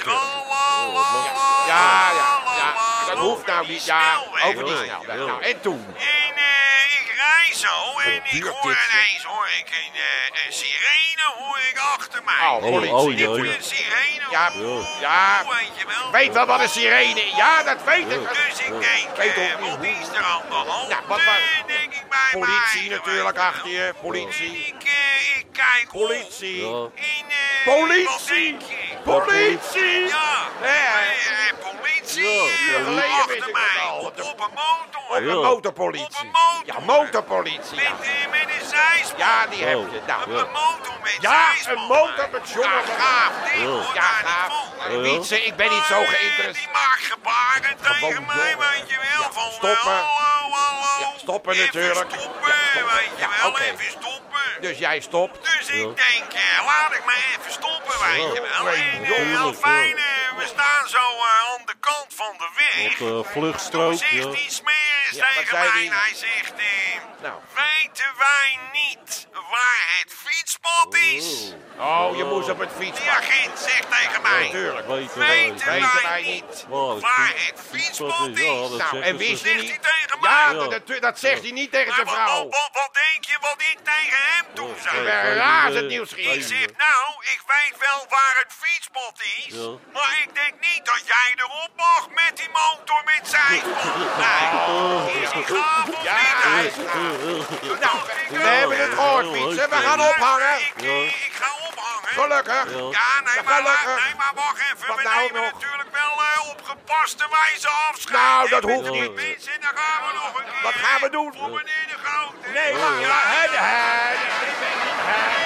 Ja, 1.67 2.11
ja, 2.13 2.41
ja. 2.57 2.73
Dat 3.07 3.17
hoeft 3.17 3.45
nou 3.45 3.67
niet. 3.67 3.85
Ja, 3.85 4.21
over 4.43 4.65
die 4.65 4.75
snelweg. 4.77 5.17
Nou, 5.17 5.41
en 5.43 5.61
toen? 5.61 5.95
En 5.97 6.35
eh, 6.35 6.99
ik 6.99 7.13
rij 7.15 7.53
zo 7.55 7.99
en 7.99 8.21
ik 8.23 8.43
hoor 8.43 8.77
ineens 8.91 9.23
hoor 9.23 9.47
ik 9.59 9.67
een, 9.69 9.93
eh, 9.93 10.45
een 10.45 10.53
sirene 10.53 11.33
hoor 11.37 11.59
ik 11.71 11.77
achter 11.77 12.23
mij. 12.23 12.47
Oh, 12.47 12.59
politie. 12.59 13.29
oh, 13.29 13.37
een 13.37 13.63
sirene. 13.63 14.25
Ja, 14.29 14.51
ja. 15.01 15.45
Weet 15.45 15.71
je 15.77 15.85
wel. 15.87 16.11
Weet 16.11 16.33
wel 16.33 16.45
wat 16.45 16.59
een 16.59 16.69
sirene 16.69 17.21
is? 17.21 17.35
Ja, 17.35 17.63
dat 17.63 17.83
weet 17.83 18.11
ik. 18.11 18.29
Dus 18.29 18.59
ik 18.59 18.81
denk, 18.81 19.37
niet 19.37 19.59
wat 19.59 19.75
hoe. 19.77 19.87
is 19.87 20.07
er 20.07 20.23
aan 20.23 20.41
de 20.49 20.55
hand? 20.55 20.89
Ja, 20.89 20.99
wat 21.07 21.19
Politie 22.39 22.89
natuurlijk 22.89 23.37
achter 23.37 23.69
je. 23.69 23.93
Politie. 24.01 24.57
Ik, 24.57 24.83
eh, 24.83 25.37
ik 25.37 25.45
kijk 25.51 25.93
op. 25.93 26.07
Politie. 26.07 26.57
Ja. 26.67 26.89
In, 26.93 27.25
eh, 27.29 27.75
Politie. 27.75 28.57
Politie. 29.03 30.07
Ja, 30.07 30.47
Nee, 30.61 31.53
politie 31.61 32.53
achter 33.03 33.51
mij. 33.51 33.89
Op, 33.99 34.19
een 34.19 34.23
motor. 34.23 34.31
Op 34.31 35.35
een 35.35 35.41
motorpolitie. 35.41 36.05
Op 36.05 36.15
een 36.21 36.27
motor. 36.27 36.65
Ja, 36.65 36.79
motorpolitie. 36.79 37.75
Met, 38.31 38.42
Ja, 39.17 39.45
die 39.47 39.63
heb 39.63 39.77
Oh. 39.77 39.91
je. 39.91 39.99
Nou, 40.07 40.21
Een 40.31 40.51
motor 40.51 40.93
met 41.03 41.17
Ja, 41.19 41.51
een 41.65 41.79
motor 41.81 42.29
met 42.31 42.49
jongen. 42.49 42.69
Ja, 42.69 42.81
gaaf. 42.99 43.53
Ja. 43.93 44.01
gaaf. 44.01 44.53
Eh, 44.87 45.01
Wietse, 45.01 45.45
ik 45.45 45.55
ben 45.55 45.69
niet 45.69 45.83
zo 45.83 46.03
geïnteresseerd. 46.05 46.53
Die 46.55 46.67
maakt 46.73 47.03
gebaren 47.11 47.77
tegen 47.81 48.25
mij, 48.25 48.49
jongen. 48.51 48.57
weet 48.69 48.89
je 48.89 48.95
wel. 48.95 49.21
Ja, 49.21 49.31
van, 49.31 49.51
stoppen. 49.51 49.91
eh, 49.91 50.07
hallo, 50.15 50.55
hallo. 50.55 50.99
Ja, 51.13 51.17
stoppen 51.17 51.53
Even 51.53 51.65
natuurlijk. 51.65 52.09
stoppen, 52.19 52.47
Ja, 52.49 52.55
stoppen. 52.73 52.95
weet 52.95 53.09
je 53.15 53.21
Ja, 53.21 53.29
wel. 53.41 53.59
Even 53.59 53.91
stoppen. 53.91 54.41
Dus 54.61 54.77
jij 54.77 54.99
stopt. 54.99 55.43
Dus 55.57 55.67
ik 55.67 55.95
denk, 55.95 56.33
eh, 56.33 56.65
laat 56.65 56.93
ik 56.93 57.05
maar 57.05 57.15
even 57.39 57.51
stoppen, 57.51 57.99
weet 58.05 58.33
je 58.33 58.41
wel. 58.41 58.67
En 58.67 59.03
jongen, 59.03 59.33
eh, 59.33 59.39
heel 59.39 59.53
fijn, 59.53 59.97
eh, 59.97 60.03
we 60.37 60.45
staan 60.45 60.87
zo 60.87 60.99
aan 60.99 61.61
de 61.65 61.73
kant 61.79 62.07
van 62.15 62.33
de 62.37 62.47
weg. 62.55 62.91
Op 62.91 62.97
de 62.97 62.97
Toen 62.97 63.25
vluchtstrook, 63.25 63.97
zegt 63.97 64.11
ja. 64.11 64.25
die 64.25 64.51
smeris 64.51 65.11
tegen 65.35 65.57
mij 65.59 65.89
hij 65.91 66.13
zegt... 66.15 66.53
Nou. 67.23 67.41
Weten 67.53 68.13
wij 68.17 68.59
niet 68.71 69.27
waar 69.31 69.99
het 69.99 70.13
fietspad 70.47 70.95
is? 70.95 71.53
Oh, 71.79 72.17
je 72.17 72.23
moest 72.23 72.49
op 72.49 72.59
het 72.59 72.69
Die 72.77 72.85
fietspad. 72.93 73.07
agent 73.15 73.59
zegt 73.59 73.87
tegen 73.91 74.21
mij... 74.21 74.43
Natuurlijk. 74.43 74.87
Weten 74.87 75.19
wij. 75.19 75.45
Niet 75.45 75.63
Waar 75.65 76.93
het 76.93 77.01
waar 77.01 77.27
fiets- 77.27 77.47
het 77.47 77.59
fietspad 77.71 78.15
fietspad 78.15 78.27
is, 78.27 78.77
ja, 78.77 78.91
Nou, 78.91 79.01
en 79.01 79.17
wist 79.17 79.43
hij 79.43 79.51
Zegt 79.53 79.67
hij 79.69 79.77
tegen 79.91 80.19
mij? 80.21 80.29
Ja, 80.31 80.51
Ja. 80.51 80.67
dat, 80.67 81.01
dat 81.01 81.19
zegt 81.19 81.41
hij 81.41 81.51
niet 81.51 81.71
tegen 81.71 81.93
zijn 81.93 82.07
vrouw. 82.07 82.25
wat, 82.43 82.43
wat, 82.43 82.69
wat 82.73 82.89
denk 82.93 83.25
je 83.25 83.37
wat 83.41 83.55
ik 83.57 83.77
tegen 83.83 84.17
hem 84.33 84.45
toen 84.53 84.75
zei? 84.83 84.97
Ik 84.97 85.03
ben 85.03 85.13
Ja, 85.13 85.33
razend 85.33 85.81
ja, 85.81 85.87
nieuwsgierig. 85.87 86.35
Ik 86.35 86.43
zeg, 86.43 86.65
nou, 86.87 87.07
ik 87.35 87.41
weet 87.47 87.75
wel 87.79 88.05
waar 88.09 88.35
het 88.43 88.53
fietspad 88.63 89.13
is. 89.37 89.53
Ja. 89.55 89.69
Maar 89.93 90.11
ik 90.23 90.29
denk 90.41 90.53
niet 90.59 90.85
dat 90.85 91.01
jij 91.13 91.29
erop 91.35 91.69
mag 91.77 92.03
met 92.09 92.33
die 92.37 92.49
motor 92.61 93.01
met 93.05 93.23
zijn. 93.35 93.61
Nee, 94.23 95.21
is 95.23 95.31
die 95.31 95.43
gaaf 95.55 95.87
of 95.89 96.03
Ja, 96.03 96.15
niet? 96.17 96.43
hij 96.43 96.61
hè? 96.61 96.67
is 96.67 96.73
gaaf. 96.73 97.79
Nou, 97.79 97.97
we 98.29 98.37
Ja, 98.39 98.45
hebben 98.59 98.77
het 98.77 98.93
gehoord, 98.93 99.25
fietsen. 99.37 99.69
We 99.69 99.75
gaan 99.75 99.99
ja. 99.99 100.05
Ophangen. 100.33 100.59
Ik, 100.59 101.13
ik 101.27 101.33
ga 101.41 101.49
ophangen. 101.67 102.09
Gelukkig. 102.19 102.63
Ja, 102.99 103.09
nee, 103.27 103.43
maar, 103.45 103.53
Gelukkig. 103.55 104.03
nee, 104.05 104.15
maar 104.21 104.33
wacht 104.35 104.59
even. 104.59 104.87
Wat 104.87 104.97
we 104.97 105.03
nou 105.03 105.15
nemen 105.21 105.41
nog? 105.41 105.51
natuurlijk 105.53 105.89
wel 105.91 106.13
eh, 106.27 106.49
op 106.49 106.59
gepaste 106.63 107.25
wijze 107.37 107.69
afscheid. 107.89 108.21
Nou, 108.21 108.49
dat 108.49 108.63
hoeft 108.63 108.89
niet. 108.89 109.13
Mensen, 109.15 109.61
dan 109.61 109.71
gaan 109.79 109.99
we 110.07 110.11
nog 110.19 110.33
een 110.39 110.45
keer. 110.51 110.63
Wat 110.63 110.73
gaan 110.83 110.99
we 111.01 111.09
doen? 111.09 111.33
Voor 111.37 111.49
meneer 111.49 111.87
de 111.93 111.97
Groot. 112.03 112.33
Nee, 112.53 112.73
maar 112.73 112.99
ja, 113.07 113.19
hè, 113.33 113.43
hè, 113.69 114.15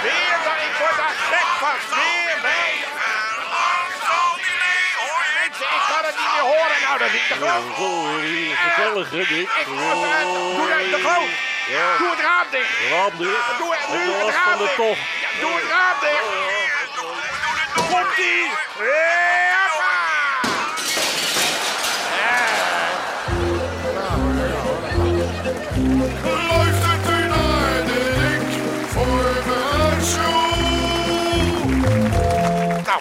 weer, 0.06 0.38
dat- 0.46 0.62
ik 0.70 0.74
word 0.82 0.96
daar 0.98 1.16
gek 1.32 1.48
van. 1.62 1.78
Weer. 1.98 2.76
Mensen, 5.42 5.66
ik 5.78 5.84
kan 5.92 6.04
het 6.10 6.16
niet 6.22 6.32
meer 6.34 6.42
horen. 6.52 6.78
Nou, 6.86 6.98
dat 7.00 7.14
is 7.14 7.22
hier, 8.20 8.56
gezellig 8.58 9.10
hè 9.10 9.18
dit. 9.28 9.48
Ik 9.62 9.66
de, 9.66 10.90
de 10.92 11.00
groot. 11.08 11.30
Ja, 11.70 11.98
Doe 11.98 12.10
het 12.10 12.20
raam 12.20 12.46
dicht. 12.52 12.90
raam 12.92 13.12
dicht. 13.18 13.58
Doe 13.58 13.76
het 13.76 13.90
nu 13.90 14.12
het 14.12 14.36
raam 14.36 14.58
dicht. 14.58 14.76
Ja, 14.78 15.30
doe 15.42 15.54
het 15.54 15.64
raam 15.70 15.98
dicht. 16.02 16.26
Komt-ie. 17.90 18.50
Hoppa. 18.78 19.67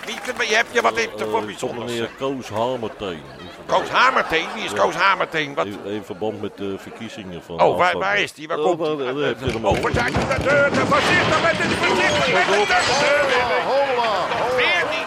Nou, 0.04 0.08
wie, 0.38 0.48
je 0.48 0.54
hebt 0.54 0.68
je 0.72 0.82
wat 0.82 0.96
heeft 0.96 1.20
er 1.20 1.28
voor 1.28 1.38
Eh, 1.40 1.44
bijzonders? 1.44 1.92
Meneer 1.92 2.08
Koos 2.18 2.48
Hamerteen. 2.48 3.22
Koos 3.66 3.88
Hamerteen, 3.88 4.46
wie 4.54 4.64
is 4.64 4.72
Koos 4.72 4.94
Hamerteen? 4.94 5.54
Wat? 5.54 5.66
In, 5.66 5.78
in 5.84 6.02
verband 6.04 6.40
met 6.40 6.56
de 6.56 6.74
verkiezingen 6.78 7.42
van... 7.42 7.60
Oh, 7.62 7.76
waar, 7.76 7.98
waar 7.98 8.18
is 8.18 8.32
die? 8.32 8.48
Waar 8.48 8.58
Oh, 8.58 8.64
komt 8.64 8.78
die? 8.98 9.14
daar 9.14 9.26
heb 9.26 9.40
je 9.40 9.50
hem. 9.50 9.64
Oh, 9.64 9.74
vertel 9.74 10.04
de 10.04 10.42
deur, 10.42 10.70
de 10.70 10.86
voorzichtig 10.86 11.42
met 11.42 11.56
de 11.56 11.68
voorzichtig 11.80 12.32
met 12.32 12.46
de 12.46 12.64
deur. 12.68 13.62
Hola, 13.72 14.26
Weer 14.56 14.84
die 14.90 15.04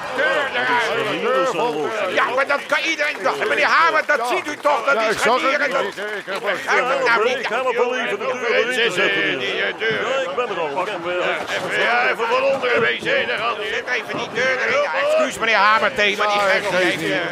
Ja, 2.13 2.23
maar 2.35 2.47
dat 2.47 2.65
kan 2.67 2.79
iedereen 2.83 3.15
toch. 3.23 3.47
Meneer 3.47 3.65
Hamer, 3.65 4.03
dat 4.05 4.27
ziet 4.27 4.47
u 4.47 4.55
toch? 4.61 4.85
Dat 4.85 5.01
is 5.01 5.23
niet. 5.23 5.43
Ik- 5.43 6.25
ik 7.25 7.37
het 7.37 7.47
help 7.49 7.75
wel 7.75 7.95
even 7.95 8.19
de 8.19 8.25
deur 8.25 8.53
erin 8.53 8.73
te 8.73 8.91
zetten. 8.91 9.39
Die 9.39 9.63
deur. 9.77 10.01
Ja, 10.01 10.29
ik 10.29 10.35
ben 10.35 10.49
er 10.49 10.59
al. 10.59 10.85
Ja, 11.77 12.03
even 12.09 12.27
van 12.27 12.43
onder 12.43 12.71
gaat 13.37 13.55
hij. 13.57 13.67
Zet 13.73 13.87
even 13.87 14.17
die 14.17 14.29
deur 14.33 14.57
erin. 14.67 14.89
Excuus 15.07 15.37
meneer 15.39 15.55
Hamerteen, 15.55 16.17
maar 16.17 16.27
die 16.27 16.39
geeft 16.39 16.71
nog 16.71 16.81
geeft 16.81 17.01
even... 17.01 17.29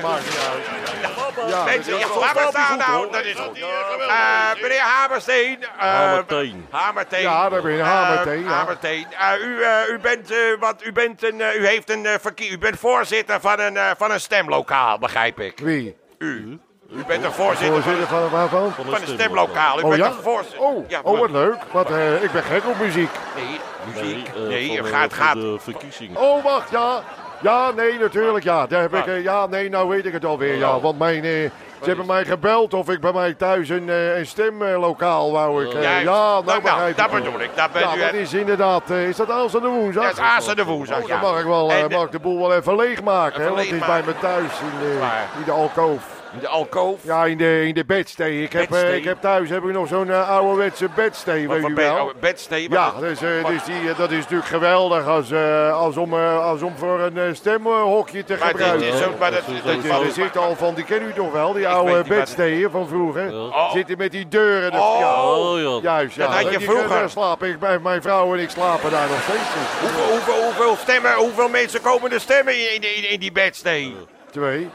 Ja, 1.50 1.64
Mensen, 1.64 1.94
maar 1.94 2.30
staat 2.30 2.50
staan 2.50 2.78
nou. 2.78 3.12
Dat 3.12 3.24
is 3.26 3.36
goed. 3.40 3.58
Eh, 3.60 4.62
meneer 4.62 4.80
Hamersteen. 4.80 5.64
eh, 5.64 5.68
Hamerteen. 5.78 6.68
Hamerteen. 6.70 7.22
Ja, 7.22 7.50
daar 7.50 7.62
ben 7.62 7.72
je, 7.74 7.82
Hamerteen, 7.82 8.44
ja. 8.44 8.50
Hamerteen. 8.50 9.08
U, 9.42 9.62
eh, 9.62 9.90
u 9.90 10.00
bent, 10.00 10.32
eh, 10.32 10.38
wat, 10.60 10.84
u 10.84 10.92
bent 10.92 11.24
een, 11.24 11.42
eh, 11.42 11.56
u 11.60 11.68
heeft 11.68 11.90
een 11.90 12.06
eh, 12.06 12.14
verkie- 12.22 12.50
u 12.52 12.58
bent 12.58 12.80
voorzitter 12.80 13.40
van 13.42 13.60
een, 13.60 13.78
eh, 13.78 13.92
van 13.98 14.12
een 14.12 14.20
stemlokaal, 14.20 14.98
begrijp 15.00 15.40
ik. 15.40 15.60
Wie? 15.60 15.96
U. 16.18 16.60
U 16.92 17.04
bent 17.08 17.24
een 17.24 17.32
voorzitter 17.32 17.68
van, 17.82 17.82
Voorzitter 17.84 18.08
van 18.08 18.30
waarvan? 18.30 18.74
van 18.74 18.94
een 18.94 19.08
stemlokaal. 19.08 19.80
U 19.80 19.82
Oh 19.84 19.90
bent 19.90 20.02
ja? 20.02 20.08
een 20.08 20.14
voorzitter. 20.24 20.60
Oh, 20.62 20.90
Ja, 20.90 21.00
oh 21.04 21.20
wat 21.20 21.30
leuk. 21.32 21.56
Wat, 21.72 21.92
eh, 21.92 22.24
ik 22.24 22.32
ben 22.32 22.44
gek 22.44 22.66
op 22.68 22.80
muziek. 22.80 23.10
Nee, 23.36 23.60
muziek. 23.94 24.36
Nee, 24.36 24.48
Nee, 24.48 24.68
van, 24.78 24.86
het 24.86 24.94
gaat, 24.94 25.14
van 25.14 25.26
gaat. 25.26 25.34
de 25.36 25.58
verkiezingen. 25.60 26.22
Oh, 26.22 26.44
wacht, 26.44 26.70
ja. 26.70 27.04
Ja, 27.42 27.72
nee, 27.76 28.00
natuurlijk, 28.00 28.44
ja. 28.44 28.68
Daar 28.68 28.82
heb 28.82 28.94
ik, 28.96 29.06
eh, 29.06 29.24
ja, 29.24 29.46
nee, 29.46 29.70
nou 29.70 29.90
weet 29.90 30.06
ik 30.06 30.14
het 30.14 30.26
alweer, 30.26 30.56
ja. 30.56 30.80
Want 30.80 31.00
mijn, 31.00 31.24
eh, 31.24 31.50
ze 31.82 31.88
hebben 31.88 32.06
mij 32.06 32.26
gebeld 32.26 32.74
of 32.74 32.90
ik 32.90 33.00
bij 33.00 33.12
mij 33.14 33.34
thuis 33.34 33.70
een, 33.70 33.90
eh, 33.90 34.18
een 34.18 34.26
stemlokaal 34.26 35.32
wou 35.32 35.66
ik. 35.66 35.74
eh, 35.74 35.82
Juist. 35.82 36.04
ja, 36.04 36.12
nou 36.12 36.46
nou, 36.46 36.62
begrijp 36.62 36.98
dat 36.98 37.06
ik. 37.06 37.12
bedoel 37.24 37.40
ik. 37.42 37.50
Dat 37.56 37.72
bent 37.72 37.86
Ja, 37.86 37.96
u. 37.96 38.00
dat 38.00 38.14
is 38.14 38.34
inderdaad, 38.34 38.90
eh, 38.92 39.08
is 39.08 39.16
dat 39.16 39.30
aanstaande 39.32 39.68
woensdag? 39.68 40.04
Dat 40.04 40.14
is 40.14 40.20
aanstaande 40.20 40.64
woensdag, 40.64 41.02
Oh, 41.02 41.08
ja. 41.08 41.20
dan 41.20 41.32
mag 41.32 41.40
ik 41.40 41.46
wel 41.46 41.72
eh, 41.72 41.82
de- 41.88 41.96
mag 41.96 42.06
ik 42.06 42.12
de 42.12 42.20
boel 42.20 42.40
wel 42.48 42.54
even 42.56 42.76
leegmaken, 42.76 43.42
hè, 43.42 43.48
Even 43.48 43.56
want 43.56 43.68
het 43.70 43.80
is 43.82 43.86
bij 43.86 43.96
leegmaken. 43.96 44.06
me 44.06 44.20
thuis 44.28 44.60
in 44.60 44.80
de, 44.80 44.98
Waar? 45.00 45.28
in 45.38 45.44
de 45.46 45.52
alkoof. 45.52 46.04
De 46.40 46.48
alkoof. 46.48 47.00
Ja, 47.04 47.26
in 47.26 47.38
de, 47.38 47.64
in 47.68 47.74
de 47.74 47.86
bedstee. 47.86 48.44
Ik 48.44 48.54
heb, 48.54 48.72
eh, 48.74 48.96
ik 48.96 49.04
heb 49.04 49.22
thuis 49.22 49.50
heb 49.50 49.64
ik 49.64 49.72
nog 49.72 49.88
zo'n 49.88 50.10
eh, 50.12 50.30
ouderwetse 50.30 50.88
bedstee, 50.96 51.48
weet 51.50 51.62
Wat 51.62 51.70
u 51.72 51.74
je? 51.74 51.80
wel. 51.82 52.12
Bedstee. 52.20 52.70
Ja, 52.70 52.92
wat- 52.92 53.02
dus, 53.02 53.22
eh, 53.22 53.46
dus 53.46 53.64
die, 53.64 53.94
dat 53.98 54.12
is 54.12 54.18
natuurlijk 54.18 54.50
geweldig 54.50 55.06
als, 55.08 55.34
als, 55.74 55.98
om, 55.98 56.14
als 56.14 56.62
om 56.62 56.74
voor 56.78 57.00
een 57.00 57.36
stemhokje 57.36 58.24
te 58.24 58.36
Maar 58.40 58.48
dit 58.54 58.62
gebruiken. 58.62 58.88
is 58.88 58.98
zo, 59.00 59.12
maar 59.20 59.32
dat, 59.32 59.46
Dat 59.46 59.56
is 59.56 59.62
dat- 59.64 59.74
zo- 59.82 59.88
Ja, 59.88 59.94
dat- 59.98 60.06
er 60.08 60.12
zit 60.12 60.38
al 60.38 60.56
van, 60.56 60.74
die 60.74 60.84
kennen 60.84 61.10
u 61.10 61.14
toch 61.14 61.32
wel, 61.32 61.54
die 61.54 61.68
oude 61.68 62.04
bedsteeën 62.08 62.70
van 62.72 62.88
vroeger. 62.88 63.34
Oh. 63.34 63.72
Zitten 63.72 63.98
met 63.98 64.12
die 64.12 64.28
deuren. 64.28 64.72
Dus, 64.72 64.80
Oh. 64.80 65.00
ja, 65.00 65.24
Oh 65.24 65.60
ja. 65.60 65.80
juist, 65.92 66.16
ja. 66.16 66.28
Dat 66.28 66.42
had 66.44 66.52
je 66.52 66.60
vroeger. 66.60 67.10
slapen. 67.10 67.50
Ik, 67.50 67.60
mijn- 67.60 67.82
mijn 67.82 68.02
vrouw 68.02 68.34
en 68.34 68.40
ik 68.40 68.50
slapen 68.50 68.92
daar 68.92 69.08
nog 69.10 69.22
steeds 69.22 69.38
in. 69.56 69.88
Hoeveel, 69.88 70.12
hoeveel, 70.16 70.44
hoeveel 70.44 70.76
stemmen, 70.82 71.14
hoeveel 71.14 71.50
mensen 71.50 71.82
komen 71.82 72.12
er 72.12 72.20
stemmen 72.22 72.74
in, 72.74 72.82
in, 72.96 73.10
in 73.10 73.20
die 73.20 73.32
bedstee? 73.32 73.96
Twee. 74.32 74.70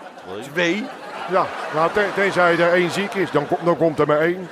Twee. 0.52 0.84
Ja, 1.32 1.46
nou, 1.74 1.90
ten- 1.92 2.14
tenzij 2.14 2.58
er 2.58 2.72
één 2.72 2.90
ziek 2.90 3.14
is, 3.14 3.30
dan, 3.30 3.46
komt- 3.46 3.64
dan 3.64 3.76
komt 3.76 3.98
er 3.98 4.06
maar 4.06 4.20
één. 4.20 4.48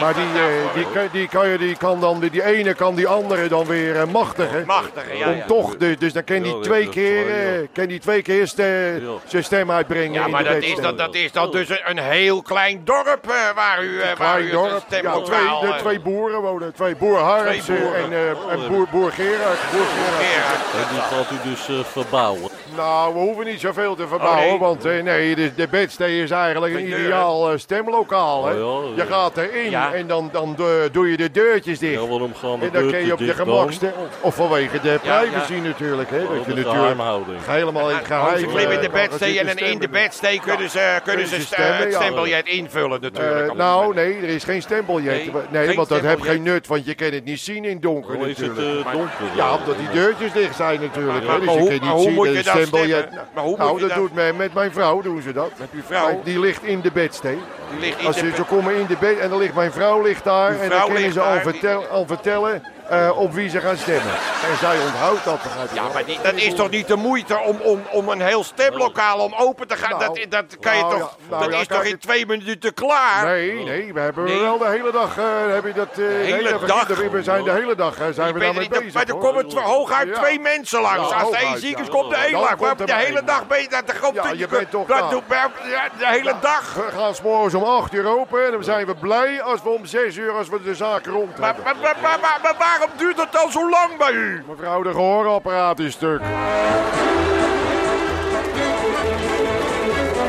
Maar 0.00 0.14
die, 0.14 0.24
eh, 0.24 0.74
die, 0.74 0.86
kan- 0.92 1.08
die, 1.12 1.28
kan 1.28 1.48
je, 1.48 1.58
die 1.58 1.76
kan 1.76 2.00
dan, 2.00 2.20
die 2.20 2.44
ene 2.44 2.74
kan 2.74 2.94
die 2.94 3.06
andere 3.08 3.48
dan 3.48 3.66
weer 3.66 3.96
eh, 3.96 4.04
machtigen. 4.06 4.66
Machtigen, 4.66 5.16
ja, 5.16 5.28
Om 5.28 5.36
ja. 5.36 5.44
toch, 5.46 5.76
de, 5.76 5.96
dus 5.98 6.12
dan 6.12 6.24
kan 6.24 6.42
die 6.42 6.52
dat 6.52 6.62
twee 6.62 6.88
keer, 6.88 7.28
eh, 7.28 7.66
kan 7.72 7.86
die 7.86 7.98
twee 7.98 8.22
keer 8.22 8.46
zijn 9.26 9.44
stem 9.44 9.70
uitbrengen 9.70 10.12
Ja, 10.12 10.26
maar 10.28 10.44
dat 10.44 10.62
is, 10.62 10.74
dan, 10.80 10.96
dat 10.96 11.14
is 11.14 11.32
dan 11.32 11.50
dus 11.50 11.68
een, 11.84 11.98
heel 11.98 12.42
klein 12.42 12.80
dorp 12.84 13.24
waar 13.54 13.82
u, 13.82 14.00
eh, 14.00 14.16
waar 14.16 14.40
u 14.40 14.50
dorp. 14.50 14.82
een 14.90 15.02
Ja, 15.02 15.20
twee, 15.20 15.70
de 15.70 15.76
twee 15.78 16.00
boeren 16.00 16.40
wonen. 16.40 16.72
Twee 16.74 16.96
boer 16.96 17.18
Harms 17.18 17.64
Twee 17.64 17.78
boeren. 17.80 18.04
en, 18.04 18.12
eh, 18.12 18.52
en 18.52 18.68
boer, 18.68 18.86
boer 18.90 19.12
Gerard. 19.12 19.58
Boer 19.72 19.86
Gerard. 20.18 20.88
En 20.88 20.94
die 20.94 21.00
gaat 21.00 21.30
u 21.30 21.48
dus 21.50 21.68
eh, 21.68 21.84
verbouwen. 21.84 22.50
Nou, 22.76 23.14
we 23.14 23.18
hoeven 23.20 23.44
niet 23.44 23.60
zoveel 23.60 23.94
te 23.94 24.06
verbouwen, 24.08 24.42
Oh, 24.44 24.50
nee. 24.50 24.58
want 24.58 24.84
eh, 24.84 25.02
nee, 25.02 25.34
de, 25.34 25.54
de 25.54 25.68
bedstee 25.68 26.22
is 26.22 26.30
eigenlijk 26.30 26.74
een 26.74 26.86
ideaal 26.86 27.50
eh, 27.52 27.58
stemlokaal. 27.58 28.46
Hè. 28.46 28.62
Oh, 28.62 28.96
ja. 28.96 29.02
Je 29.04 29.10
gaat 29.10 29.36
erin 29.36 29.70
Ja. 29.70 29.92
en 29.92 30.06
dan, 30.06 30.28
dan 30.32 30.54
doe- 30.56 30.88
doe 30.92 31.10
je 31.10 31.16
de 31.16 31.30
deurtjes 31.30 31.78
dicht. 31.78 32.00
Ja, 32.02 32.06
waarom 32.08 32.34
gaan 32.34 32.58
de 32.60 32.66
en 32.66 32.72
dan 32.72 32.90
kun 32.90 33.06
je 33.06 33.12
op 33.12 33.18
je 33.18 33.34
gemak. 33.34 33.70
Of 34.20 34.34
vanwege 34.34 34.80
de 34.80 34.98
privacy 35.02 35.54
natuurlijk. 35.54 36.10
Hè. 36.10 36.18
Dat 36.18 36.28
Oh, 36.28 36.34
je 36.34 36.54
de 36.54 36.62
natuurlijk 36.62 36.76
helemaal 37.46 37.90
in 37.90 37.96
het 37.96 38.06
geheim... 38.06 38.38
Ze 38.38 38.46
klimmen 38.46 38.74
in 38.74 38.80
de 38.80 38.86
eh, 38.86 38.92
bedstee 38.92 39.40
en 39.40 39.56
in 39.58 39.78
de 39.78 39.88
bedstee 39.88 40.40
kunnen 40.40 40.70
ze, 40.70 41.00
kunnen 41.04 41.26
ze 41.26 41.34
het 41.34 41.94
stembiljet 41.94 42.46
invullen 42.46 43.00
natuurlijk. 43.00 43.50
Eh, 43.50 43.56
nou, 43.56 43.94
nee, 43.94 44.16
er 44.16 44.28
is 44.28 44.44
geen 44.44 44.62
stembiljet. 44.62 45.30
Nee, 45.50 45.76
want 45.76 45.88
dat 45.88 46.00
heeft 46.00 46.22
geen 46.22 46.42
nut, 46.42 46.66
want 46.66 46.86
je 46.86 46.94
kan 46.94 47.10
het 47.10 47.24
niet 47.24 47.40
zien 47.40 47.64
in 47.64 47.80
donker 47.80 48.28
is 48.28 48.38
het 48.38 48.46
natuurlijk. 48.48 48.86
eh, 48.86 48.92
donker? 48.92 49.12
Ja, 49.36 49.54
omdat 49.56 49.76
die 49.78 49.90
deurtjes 50.00 50.32
dicht 50.32 50.56
zijn 50.56 50.80
natuurlijk. 50.80 51.20
Dus 51.20 51.42
je 51.44 51.48
hoe- 51.50 51.58
kan 51.58 51.68
niet 51.68 51.82
hoe 51.90 52.02
zien 52.02 52.12
moet 52.14 52.24
dat 52.26 52.44
je 52.44 52.50
het 52.50 52.65
Maar 52.70 53.44
hoe 53.44 53.50
moet 53.50 53.58
nou, 53.58 53.80
je 53.80 53.86
dat 53.86 53.96
doet 53.96 54.14
men, 54.14 54.36
met 54.36 54.54
mijn 54.54 54.72
vrouw 54.72 55.00
doen 55.00 55.22
ze 55.22 55.32
dat. 55.32 55.50
Met 55.58 55.68
uw 55.72 55.82
vrouw, 55.82 56.20
die 56.24 56.40
ligt 56.40 56.62
in 56.62 56.80
de 56.80 56.90
bedstee. 56.92 57.38
die 57.70 57.80
ligt 57.80 58.00
in 58.00 58.06
Als 58.06 58.16
de 58.16 58.30
ze, 58.30 58.36
ze 58.36 58.42
komen 58.42 58.74
in 58.74 58.86
de 58.86 58.96
bed 59.00 59.18
en 59.18 59.30
dan 59.30 59.38
ligt 59.38 59.54
mijn 59.54 59.72
vrouw 59.72 60.02
ligt 60.02 60.24
daar. 60.24 60.60
En 60.60 60.70
dan 60.70 60.84
kunnen 60.92 61.12
ze 61.12 61.20
al, 61.20 61.40
vertel, 61.40 61.86
al 61.86 62.06
vertellen 62.06 62.62
eh, 62.88 63.18
op 63.18 63.32
wie 63.32 63.48
ze 63.48 63.60
gaan 63.60 63.76
stemmen. 63.76 64.12
En 64.50 64.56
zij 64.60 64.78
onthoudt 64.78 65.24
dat, 65.24 65.42
begrijp 65.42 65.68
Ja, 65.72 65.82
maar 65.92 66.04
die, 66.04 66.18
dat 66.22 66.34
is 66.34 66.54
toch 66.54 66.70
niet 66.70 66.88
de 66.88 66.96
moeite 66.96 67.38
om, 67.38 67.60
om, 67.60 67.82
om 67.90 68.08
een 68.08 68.20
heel 68.20 68.44
stemlokaal 68.44 69.18
om 69.18 69.34
open 69.38 69.68
te 69.68 69.76
gaan? 69.76 69.98
Nou, 69.98 70.14
dat, 70.28 70.30
dat 70.48 70.58
kan 70.60 70.76
je 70.76 70.82
nou 70.82 70.98
toch, 70.98 71.16
ja, 71.20 71.26
nou 71.30 71.42
dat 71.44 71.52
ja, 71.52 71.60
is 71.60 71.66
toch 71.66 71.82
in 71.84 71.90
het- 71.92 72.00
twee 72.00 72.26
minuten 72.26 72.74
klaar? 72.74 73.24
Nee, 73.24 73.52
nee, 73.64 73.92
we 73.92 74.00
hebben 74.00 74.24
Nee. 74.24 74.40
wel 74.40 74.58
de 74.58 74.68
hele 74.68 74.92
dag, 74.92 75.18
eh, 75.18 75.24
heb 75.48 75.64
je 75.64 75.72
dat, 75.72 75.88
eh, 75.92 76.04
hele 76.06 76.58
dag? 76.66 76.86
We 76.86 77.22
zijn 77.22 77.44
de 77.44 77.50
hele 77.50 77.74
dag, 77.74 77.94
zijn 78.12 78.32
we 78.34 78.40
daarmee 78.40 78.68
bezig. 78.68 78.92
maar 78.92 79.04
er 79.06 79.14
komen 79.14 79.52
hooguit 79.58 80.14
twee 80.14 80.40
mensen 80.40 80.80
langs. 80.80 81.10
Ja, 81.10 81.16
Als 81.16 81.30
de 81.30 81.36
een 81.36 81.42
hooguit, 81.42 81.62
ziek 81.62 81.78
is, 81.78 81.88
komt 81.88 82.10
de 82.10 82.26
een 82.26 82.32
Dan 82.32 82.40
langs. 82.40 82.80
er 82.80 82.86
de 82.86 82.94
hele 82.94 83.16
één. 83.16 83.26
dag 83.26 83.46
ben 83.46 83.60
je 83.62 83.68
dat 83.68 83.82
Ja, 84.14 84.32
je 84.36 84.48
bent 84.48 84.70
toch 84.70 84.86
dat 84.86 85.10
doet 85.10 85.22
de 85.28 86.06
hele 86.06 86.34
dag. 86.40 86.74
We 86.74 86.98
gaan 86.98 87.14
s'morgens 87.14 87.54
om 87.54 87.62
8 87.62 87.92
uur 87.92 88.18
open 88.18 88.44
en 88.46 88.50
dan 88.52 88.64
zijn 88.64 88.86
we 88.86 88.94
blij 88.94 89.42
als 89.42 89.62
we 89.62 89.68
om 89.68 89.84
6 89.86 90.16
uur 90.16 90.32
als 90.32 90.48
we 90.48 90.62
de 90.62 90.74
zaak 90.74 91.06
rond 91.06 91.38
Maar, 91.38 91.54
hebben. 91.54 91.74
maar 92.02 92.75
waarom 92.78 92.96
duurt 92.96 93.16
het 93.20 93.32
dan 93.32 93.50
zo 93.52 93.70
lang 93.70 93.96
bij 93.98 94.12
u? 94.12 94.44
Mevrouw, 94.48 94.82
de 94.82 94.90
gehoorapparaat 94.90 95.78
is 95.78 95.92
stuk. 95.92 96.20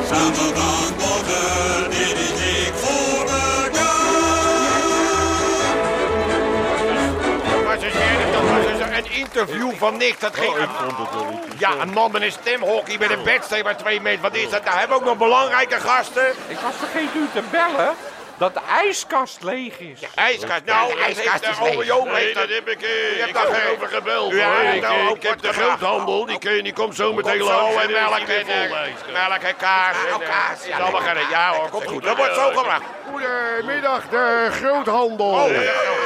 Zaterdagmorgen, 0.04 1.90
dit 1.90 2.18
is 2.18 2.36
dik 2.36 2.74
voor 2.74 3.26
dus 7.82 8.98
een 8.98 9.12
interview 9.12 9.72
van 9.74 9.98
niks. 9.98 10.20
Dat 10.20 10.36
ging, 10.36 10.54
Oh, 10.54 10.60
ik 10.60 10.70
vond 10.70 10.98
het 10.98 11.14
wel 11.14 11.40
iets. 11.48 11.60
ja, 11.60 11.82
een 11.82 11.90
man 11.90 12.12
met 12.12 12.22
een 12.22 12.32
stemhockey 12.32 12.98
met 12.98 13.12
een 13.12 13.24
bedstee 13.24 13.64
waar 13.64 13.78
twee 13.78 14.02
meter. 14.02 14.22
Wat 14.22 14.36
is 14.36 14.50
dat? 14.50 14.64
Nou, 14.64 14.78
hebben 14.78 14.98
we 14.98 15.04
ook 15.04 15.10
nog 15.10 15.18
belangrijke 15.18 15.80
gasten. 15.80 16.28
Ik 16.48 16.60
was 16.60 16.74
vergeten 16.76 17.22
u 17.22 17.28
te 17.34 17.42
bellen 17.52 17.96
dat 18.38 18.54
de 18.54 18.60
ijskast 18.70 19.44
leeg 19.44 19.80
is. 19.80 20.00
IJskast. 20.16 20.64
Nou, 20.66 20.94
de 20.96 21.00
ijskast 21.02 21.48
is 21.48 21.60
Nee, 22.06 22.24
heeft 22.24 22.36
dat 22.36 22.50
heb 22.50 22.68
ik, 22.70 22.82
eh, 22.82 23.16
Je 23.16 23.22
hebt 23.22 23.34
daar 23.34 23.66
erover 23.66 23.88
gebeld. 23.88 24.34
Ja, 24.34 24.62
Ik, 24.62 24.82
nou 24.82 25.00
eh, 25.00 25.10
ik 25.16 25.24
heb 25.24 25.42
de 25.42 25.54
groothandel, 25.54 26.26
die, 26.26 26.40
kun, 26.40 26.64
die 26.64 26.74
komt 26.74 26.96
zo 26.96 27.14
meteen 27.14 27.42
langs. 27.42 27.76
en 27.84 27.92
melk 27.92 28.18
en, 28.20 28.48
eh, 28.48 28.70
melk 29.14 29.42
en 29.42 29.56
kaas. 29.58 29.96
eh, 30.22 30.28
kaas, 30.30 30.66
geen- 30.66 31.30
Ja 31.30 31.54
hoor, 31.56 31.70
komt 31.70 31.88
goed. 31.88 32.04
Dat 32.04 32.18
wordt 32.18 32.36
zo 32.36 32.48
gebracht. 32.54 32.82
Goedemiddag, 33.18 34.02
de 34.10 34.48
groothandel. 34.52 35.28
Oh, 35.28 35.50
ja. 35.52 35.98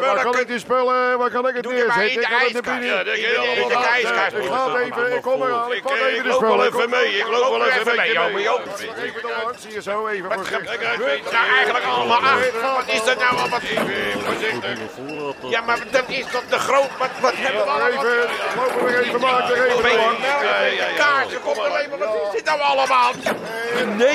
Waar 0.00 0.22
kan 0.22 0.38
ik 0.38 0.46
die 0.46 0.58
spullen, 0.58 1.18
waar 1.18 1.30
kan 1.30 1.48
ik 1.48 1.54
het 1.56 1.68
neerzetten? 1.68 2.10
Ik 2.10 2.20
kan 2.20 2.38
het 2.40 2.52
naar 2.52 2.78
binnen. 2.78 2.98
Allemaal. 3.38 3.80
Ik 3.96 4.46
ga 4.46 4.72
het 4.72 4.80
even, 4.82 5.16
ik 5.16 5.22
kom 5.22 5.42
eraan, 5.42 5.70
ik 5.70 5.76
Ik, 5.76 5.82
pak 5.82 5.92
eh, 5.92 6.06
even 6.06 6.16
ik 6.16 6.22
de 6.22 6.28
loop 6.28 6.40
wel 6.40 6.50
spullen. 6.50 6.66
even 6.66 6.90
mee. 6.90 7.18
Ik 7.18 7.26
loop 7.26 7.50
wel 7.50 7.66
even 7.66 7.96
mee. 7.96 8.10
Even 9.04 9.22
door 9.22 9.54
zie 9.58 9.72
je 9.72 9.82
zo 9.82 10.06
even. 10.06 10.28
Nou, 10.28 10.40
eigenlijk 11.56 11.84
allemaal 11.84 12.18
acht. 12.18 12.60
Wat 12.60 12.84
is 12.86 13.04
dat 13.04 13.18
nou? 13.18 13.50
Wat, 13.50 13.60
Voorzichtig. 14.24 14.78
Voorraad, 14.94 15.34
ja, 15.48 15.60
maar 15.60 15.78
dat 15.90 16.04
is 16.08 16.24
toch 16.30 16.46
de 16.48 16.58
groot... 16.58 16.88
Wat, 16.98 17.08
wat 17.20 17.32
hebben 17.36 17.64
we 17.64 17.70
allemaal? 17.70 17.88
Even, 17.88 18.28
lopen 18.56 18.84
we 18.84 18.98
even, 19.04 19.20
maak 19.20 19.50
er 19.50 19.66
even 19.66 19.90
ja. 20.76 20.86
kaarsen, 20.96 21.40
komt 21.40 21.56
er 21.56 21.76
even. 21.76 21.98
Wat 21.98 22.08
is 22.08 22.32
dit 22.32 22.44
nou 22.44 22.60
allemaal? 22.60 23.12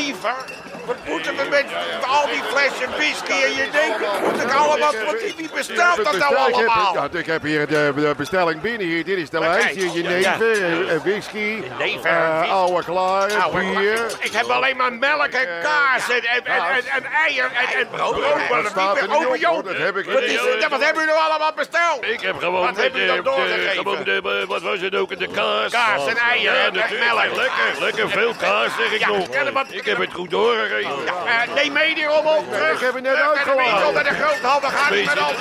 Jenever? 0.01 0.70
Wat 0.91 1.07
moeten 1.07 1.35
we 1.35 1.45
met 1.49 1.65
al 2.07 2.25
die 2.25 2.43
flessen 2.43 2.89
whisky 2.89 3.31
en 3.31 3.53
jenever? 3.53 4.07
Moet 4.23 4.43
ik 4.43 4.51
allemaal... 4.53 4.93
Wat, 5.05 5.21
wie 5.37 5.49
bestelt 5.53 6.03
dat 6.03 6.17
nou 6.17 6.35
allemaal? 6.35 6.93
ja, 6.93 7.19
ik 7.19 7.25
heb 7.25 7.41
hier 7.43 7.67
de, 7.67 7.93
de 7.95 8.13
bestelling 8.17 8.61
binnen. 8.61 8.87
Hier, 8.87 9.03
dit 9.03 9.17
is 9.17 9.29
de 9.29 9.39
lijst. 9.39 9.75
Hier 9.75 9.89
jenever, 9.89 10.51
eh, 10.51 10.93
eh, 10.95 11.01
whisky, 11.03 11.63
eh, 11.69 11.77
whisky. 11.77 12.07
oude 12.49 12.83
klare, 12.83 13.37
Nou, 13.37 13.75
bier. 13.75 14.05
Ik 14.19 14.31
heb 14.31 14.45
alleen 14.45 14.77
maar 14.77 14.93
melk 14.93 15.27
en 15.27 15.47
kaas 15.61 16.09
en, 16.09 16.23
en, 16.23 16.45
en, 16.45 16.63
en, 16.63 16.83
en 16.85 17.05
eier 17.27 17.51
en, 17.53 17.79
en 17.79 17.87
brood. 17.91 18.15
Dat 18.49 18.71
staat 18.71 18.97
er 18.97 19.07
niet 19.07 19.15
Ome 19.17 19.27
op, 19.27 19.35
Joop. 19.35 19.53
hoor. 19.53 19.63
Dat 19.63 19.77
heb 19.77 19.97
ik 19.97 20.05
Wat, 20.05 20.21
is, 20.21 20.39
hebben 20.39 20.93
jullie 20.93 21.05
nou 21.05 21.19
allemaal 21.29 21.53
besteld? 21.55 22.05
Ik 22.05 22.21
heb 22.21 22.37
gewoon 22.39 22.65
Wat 22.65 22.77
heb 22.77 22.95
je 22.95 23.05
de, 23.15 23.21
doorgegeven? 23.23 23.69
gewoon 23.71 24.03
de, 24.03 24.45
wat 24.47 24.61
was 24.61 24.79
het 24.79 24.95
ook, 24.95 25.19
de 25.19 25.27
kaas. 25.27 25.71
Kaas 25.71 26.07
en 26.07 26.17
eieren 26.17 26.65
en 26.65 26.99
melk. 26.99 27.35
Lekker, 27.35 27.75
lekker 27.79 28.09
veel 28.09 28.33
kaas 28.37 28.71
zeg 28.77 28.91
ik 28.91 29.07
nog. 29.07 29.67
Ik 29.69 29.85
heb 29.85 29.97
het 29.97 30.13
goed 30.13 30.29
doorgegeven. 30.29 30.80
Eh, 30.85 31.53
neem 31.55 31.73
mee 31.73 31.95
die 31.95 32.05
rommel 32.05 32.45
terug. 32.51 32.73
ik 32.73 32.79
heb 32.79 32.93
het 32.93 33.03
net 33.03 33.13
Terug 33.13 33.35
naar 33.35 33.43
de 33.43 33.49
uitgeladen. 33.51 33.73
winkel, 33.73 33.91
naar 33.91 34.03
de 34.03 34.13
groothandel. 34.23 34.69
Ga 34.69 34.93
niet 34.93 35.05
met 35.05 35.19
al 35.19 35.33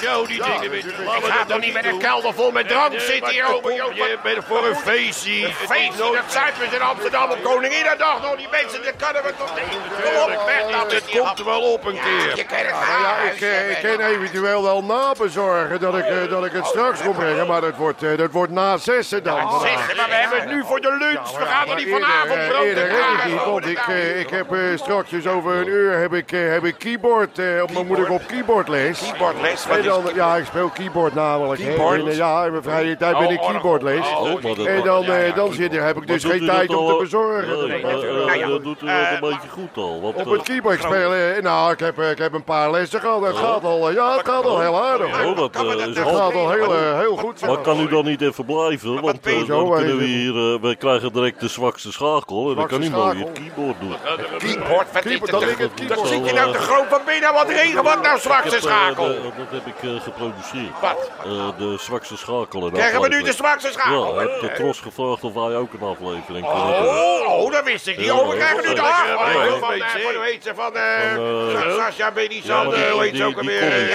heel 0.00 0.26
die 0.26 0.42
dingen. 0.42 0.70
weet 0.70 0.82
je. 0.82 1.04
Laten 1.04 1.22
we 1.22 1.26
Ik 1.26 1.32
ga 1.32 1.44
toch 1.44 1.60
niet 1.60 1.72
met 1.72 1.84
een 1.84 1.98
kelder 1.98 2.34
vol 2.34 2.50
met 2.50 2.68
drank 2.68 2.90
Nee, 2.90 3.00
zitten 3.00 3.30
hier, 3.30 3.46
Joop. 3.46 3.92
Je 3.94 4.18
bent 4.22 4.44
voor 4.44 4.66
een 4.66 4.76
feestje. 4.76 5.32
Is 5.32 5.54
Feestje, 5.68 6.12
dat 6.12 6.32
zuipen 6.32 6.68
ze 6.70 6.74
in 6.76 6.82
Amsterdam 6.82 7.30
op 7.30 7.42
Koninginnedag 7.42 8.22
nog. 8.22 8.36
Die 8.36 8.48
mensen, 8.50 8.82
dat 8.84 8.96
kunnen 8.96 9.22
we 9.22 9.32
toch 9.38 9.54
niet. 9.54 9.78
Kom 10.02 10.22
op, 10.22 10.44
weg 10.46 10.92
Het 10.92 11.18
komt 11.18 11.38
er 11.38 11.44
wel 11.44 11.62
op 11.62 11.84
een 11.84 12.00
keer. 12.00 12.36
Je 12.36 12.44
kent 12.44 12.66
het 12.66 12.74
ja, 13.02 13.30
ik, 13.32 13.40
eh, 13.40 13.70
ik 13.70 13.96
kan 13.96 14.06
eventueel 14.06 14.62
wel 14.62 14.84
nabezorgen 14.84 15.80
dat 15.80 15.98
ik, 15.98 16.04
eh, 16.04 16.28
dat 16.28 16.44
ik 16.44 16.52
het 16.52 16.66
straks 16.66 17.02
kom 17.02 17.14
brengen, 17.14 17.46
maar 17.46 17.60
dat 17.60 17.76
wordt, 17.76 18.02
eh, 18.02 18.16
dat 18.16 18.30
wordt 18.30 18.52
na 18.52 18.76
zessen 18.76 19.22
dan. 19.22 19.44
Maar 19.44 19.60
we 19.60 20.14
hebben 20.14 20.40
het 20.40 20.48
nu 20.48 20.64
voor 20.64 20.80
de 20.80 20.96
lunch. 20.98 21.38
We 21.38 21.44
gaan 21.44 21.68
er 21.68 21.76
niet 21.76 21.88
vanavond 21.90 22.48
brood 22.48 22.64
eh, 22.64 22.82
en 22.82 22.90
ik 22.90 22.98
kaas 22.98 23.70
ik, 23.70 24.28
tafel. 24.28 24.51
Ik 24.52 24.58
heb 24.60 24.78
eh, 24.78 24.84
straks 24.84 25.26
over 25.26 25.54
een 25.56 25.66
uur 25.68 25.92
heb 25.98 26.12
ik, 26.14 26.32
eh, 26.32 26.48
heb 26.52 26.64
ik 26.64 26.74
keyboard, 26.78 27.38
eh, 27.38 27.62
op, 27.62 27.74
dan 27.74 27.86
moet 27.86 27.98
ik 27.98 28.10
op 28.10 28.22
keyboardles. 28.26 28.98
Keyboardles, 29.10 29.66
wat 29.66 29.76
En 29.76 29.82
is 29.82 29.86
dan, 29.88 30.02
ja, 30.14 30.36
ik 30.36 30.44
speel 30.44 30.68
keyboard 30.68 31.14
namelijk. 31.14 31.60
hè. 31.62 31.66
Keyboard? 31.68 32.06
Eh, 32.06 32.16
ja, 32.16 32.44
in 32.44 32.50
mijn 32.50 32.62
vrije 32.62 32.96
tijd 32.96 33.18
ben 33.18 33.30
ik 33.30 33.38
Oh, 33.40 33.44
oh, 33.44 33.50
keyboardles. 33.50 33.98
oh, 34.10 34.20
Oh, 34.20 34.42
maar 34.42 34.54
dat- 34.54 34.66
En 34.66 34.82
dan, 34.82 35.04
dan 35.34 35.52
zit 35.52 35.74
er, 35.74 35.84
heb 35.84 35.96
ik 35.96 36.06
dus 36.06 36.24
geen 36.24 36.44
tijd 36.46 36.74
om 36.74 36.86
te 36.86 36.96
bezorgen. 37.00 37.48
Nee, 37.68 37.82
Dat 37.82 38.02
ik- 38.02 38.24
maar, 38.26 38.38
ja, 38.38 38.46
dat 38.48 38.62
doet 38.62 38.82
u 38.82 38.88
een 38.88 39.20
beetje 39.20 39.48
goed 39.48 39.76
al. 39.76 40.00
Want, 40.00 40.14
Op 40.16 40.30
het 40.30 40.42
keyboard 40.42 40.82
spelen, 40.82 41.36
eh, 41.36 41.42
nou, 41.42 41.72
ik 41.72 41.80
heb, 41.80 41.98
ik 42.00 42.18
heb 42.18 42.32
een 42.32 42.44
paar 42.44 42.70
lessen 42.70 43.00
gehad. 43.00 43.26
Het 43.26 43.36
gaat 43.36 43.64
al, 43.64 43.92
ja, 43.92 44.16
het 44.16 44.28
gaat 44.28 44.44
al 44.44 44.60
heel 44.60 44.82
aardig. 44.84 45.24
oh, 45.24 45.36
dat 45.36 45.54
Het 45.56 45.98
gaat 45.98 46.34
al 46.34 46.50
heel, 46.50 46.72
heel 46.98 47.16
goed. 47.16 47.46
Maar 47.46 47.58
kan 47.58 47.80
u 47.80 47.88
dan 47.88 48.04
niet 48.04 48.20
even 48.20 48.44
blijven? 48.44 49.00
Want 49.00 49.18
je 49.24 49.44
dan 49.46 49.70
kunnen 49.74 49.96
we 49.98 50.04
hier, 50.04 50.32
we 50.60 50.76
krijgen 50.78 51.12
direct 51.12 51.40
de 51.40 51.48
zwakste 51.48 51.92
schakel. 51.92 52.48
En 52.50 52.56
dan 52.56 52.66
kan 52.66 52.82
u 52.82 52.84
Zwakste 52.84 53.04
mooi 53.04 53.16
schakel? 53.18 53.32
het 53.32 53.54
keyboard 53.54 53.80
doen. 53.80 54.41
Keyboard, 54.42 54.92
wat 54.92 55.04
is 55.04 55.10
Keyboard, 55.10 55.30
het? 55.30 55.40
dat 55.40 55.50
ik 55.50 55.58
het 55.58 55.88
Dat 55.88 56.08
zit 56.08 56.26
je 56.26 56.32
nou 56.32 56.52
te 56.52 56.58
groot 56.58 56.86
van 56.88 57.00
binnen. 57.06 57.32
Wat 57.32 57.48
regen, 57.48 57.82
wat 57.82 58.02
nou 58.02 58.18
zwakste 58.18 58.56
eh, 58.56 58.62
schakel? 58.62 59.06
dat 59.06 59.50
heb 59.50 59.66
ik 59.66 59.82
eh, 59.82 60.00
geproduceerd. 60.00 60.80
Wat? 60.80 61.10
Eh, 61.24 61.48
de 61.58 61.76
zwakste 61.80 62.16
schakel. 62.16 62.70
Krijgen 62.70 63.00
we 63.00 63.08
nu 63.08 63.22
de 63.22 63.30
aflevering. 63.30 63.34
zwakste 63.34 63.70
schakel? 63.72 64.14
Ja, 64.14 64.22
ik 64.22 64.28
heb 64.30 64.40
de 64.40 64.52
Tros 64.56 64.80
gevraagd 64.80 65.24
of 65.24 65.32
wij 65.34 65.56
ook 65.56 65.72
een 65.72 65.82
aflevering. 65.88 66.46
Oh, 66.46 67.42
oh, 67.44 67.52
dat 67.52 67.64
wist 67.64 67.86
ik 67.86 67.96
niet. 67.98 68.10
Oh, 68.12 68.28
we 68.28 68.36
krijgen 68.36 68.56
nu 68.62 68.68
de 68.68 68.74
ja, 68.74 69.14
Oh, 69.14 69.58
van, 69.60 69.72
eh, 69.72 70.14
hoe 70.14 70.24
heet 70.24 70.42
ze, 70.42 70.52
van, 70.54 70.76
eh, 70.76 71.12
eh, 71.14 71.76
Sascha 71.76 72.10
die- 72.10 72.90
hoe 72.92 73.02
heet 73.02 73.10
ze 73.10 73.12
die- 73.12 73.24
ook 73.24 73.40
die 73.40 73.50
alweer? 73.50 73.60
kon 73.60 73.78
niet 73.78 73.88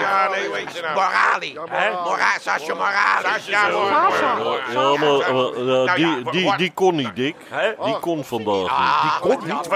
Ja, 0.00 0.28
nee, 0.30 0.46
hoe 0.46 0.56
heet 0.56 0.72
ze 0.74 0.80
nou? 0.80 0.94
Morali. 0.94 1.58
Mora, 2.04 2.38
Sascha 2.40 2.74
Morali. 2.74 3.24
Sascha 3.24 3.68
Morali. 3.68 4.62
Ja, 4.72 4.96
maar 4.96 5.20
eh, 5.20 5.84
eh, 5.84 5.94
die, 5.94 6.30
die, 6.30 6.56
die 6.56 6.72
kon 6.74 6.94
niet, 6.94 7.16
Dick. 7.16 7.36
Die 7.84 7.98
kon 7.98 8.24
vandaag 8.24 8.60
niet. 8.62 8.70
Ah, 8.70 9.20
komt 9.20 9.46
niet. 9.46 9.68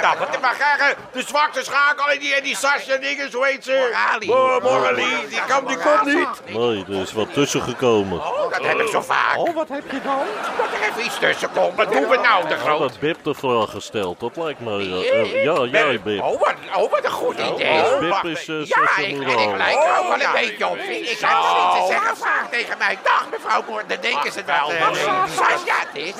Dat? 0.00 0.18
Wat, 0.18 0.40
maar 0.40 0.54
krijgen 0.54 0.96
de 1.12 1.22
zwakste 1.26 1.64
schakel 1.64 2.08
en 2.10 2.18
die, 2.18 2.34
en 2.34 2.42
die 2.42 2.56
Sascha 2.56 2.96
dingen, 2.96 3.30
zo 3.30 3.42
heet 3.42 3.64
ze. 3.64 3.88
Morali. 4.22 4.26
Morali, 4.62 5.28
die, 5.28 5.40
kan, 5.48 5.66
die 5.66 5.76
komt 5.76 6.04
niet. 6.04 6.56
Nee, 6.56 6.84
er 6.88 7.02
is 7.02 7.12
wat 7.12 7.32
tussen 7.32 7.62
gekomen. 7.62 8.18
Oh, 8.18 8.50
dat 8.50 8.66
heb 8.66 8.78
ik 8.80 8.88
zo 8.88 9.00
vaak. 9.00 9.36
Oh, 9.36 9.54
wat 9.54 9.68
heb 9.68 9.90
je 9.90 10.00
dan? 10.02 10.18
Dat 10.56 10.66
er 10.80 10.88
even 10.88 11.04
iets 11.04 11.18
tussen 11.18 11.50
komt. 11.52 11.74
Wat 11.76 11.92
doen 11.92 12.08
we 12.08 12.16
nou, 12.16 12.48
de 12.48 12.54
Ja, 12.54 12.60
groot? 12.60 12.78
dat 12.78 12.98
Bip 12.98 13.24
de 13.24 13.34
vraag 13.34 13.70
gesteld, 13.70 14.20
dat 14.20 14.36
lijkt 14.36 14.60
me... 14.60 14.70
eh, 14.70 15.20
eh, 15.20 15.44
ja, 15.44 15.64
jij 15.64 16.00
Bip. 16.00 16.22
Oh, 16.22 16.40
wat, 16.40 16.54
oh, 16.76 16.90
wat 16.90 17.04
een 17.04 17.10
goed 17.10 17.38
idee. 17.38 17.82
Oh, 17.84 17.98
Bip 17.98 18.24
is, 18.24 18.48
eh, 18.48 18.64
ja, 18.66 18.96
ik, 18.98 19.06
ik 19.06 19.56
lijk 19.56 19.82
er 19.82 19.98
ook 19.98 20.08
wel 20.08 20.26
een 20.26 20.32
beetje 20.32 20.66
op. 20.66 20.76
Ik 20.76 21.18
heb 21.20 21.30
wel 21.30 21.66
iets 21.66 21.80
te 21.80 21.86
zeggen 21.88 22.16
vraag 22.16 22.48
tegen 22.50 22.78
mij. 22.78 22.98
Dag, 23.02 23.26
mevrouw 23.30 23.62
Moor. 23.68 23.82
Dan 23.86 23.96
denken 24.00 24.32
ze 24.32 24.44
dat... 24.44 24.70
eh 24.70 25.24
Sascha 25.36 25.74
het 25.78 25.88
is. 25.92 26.14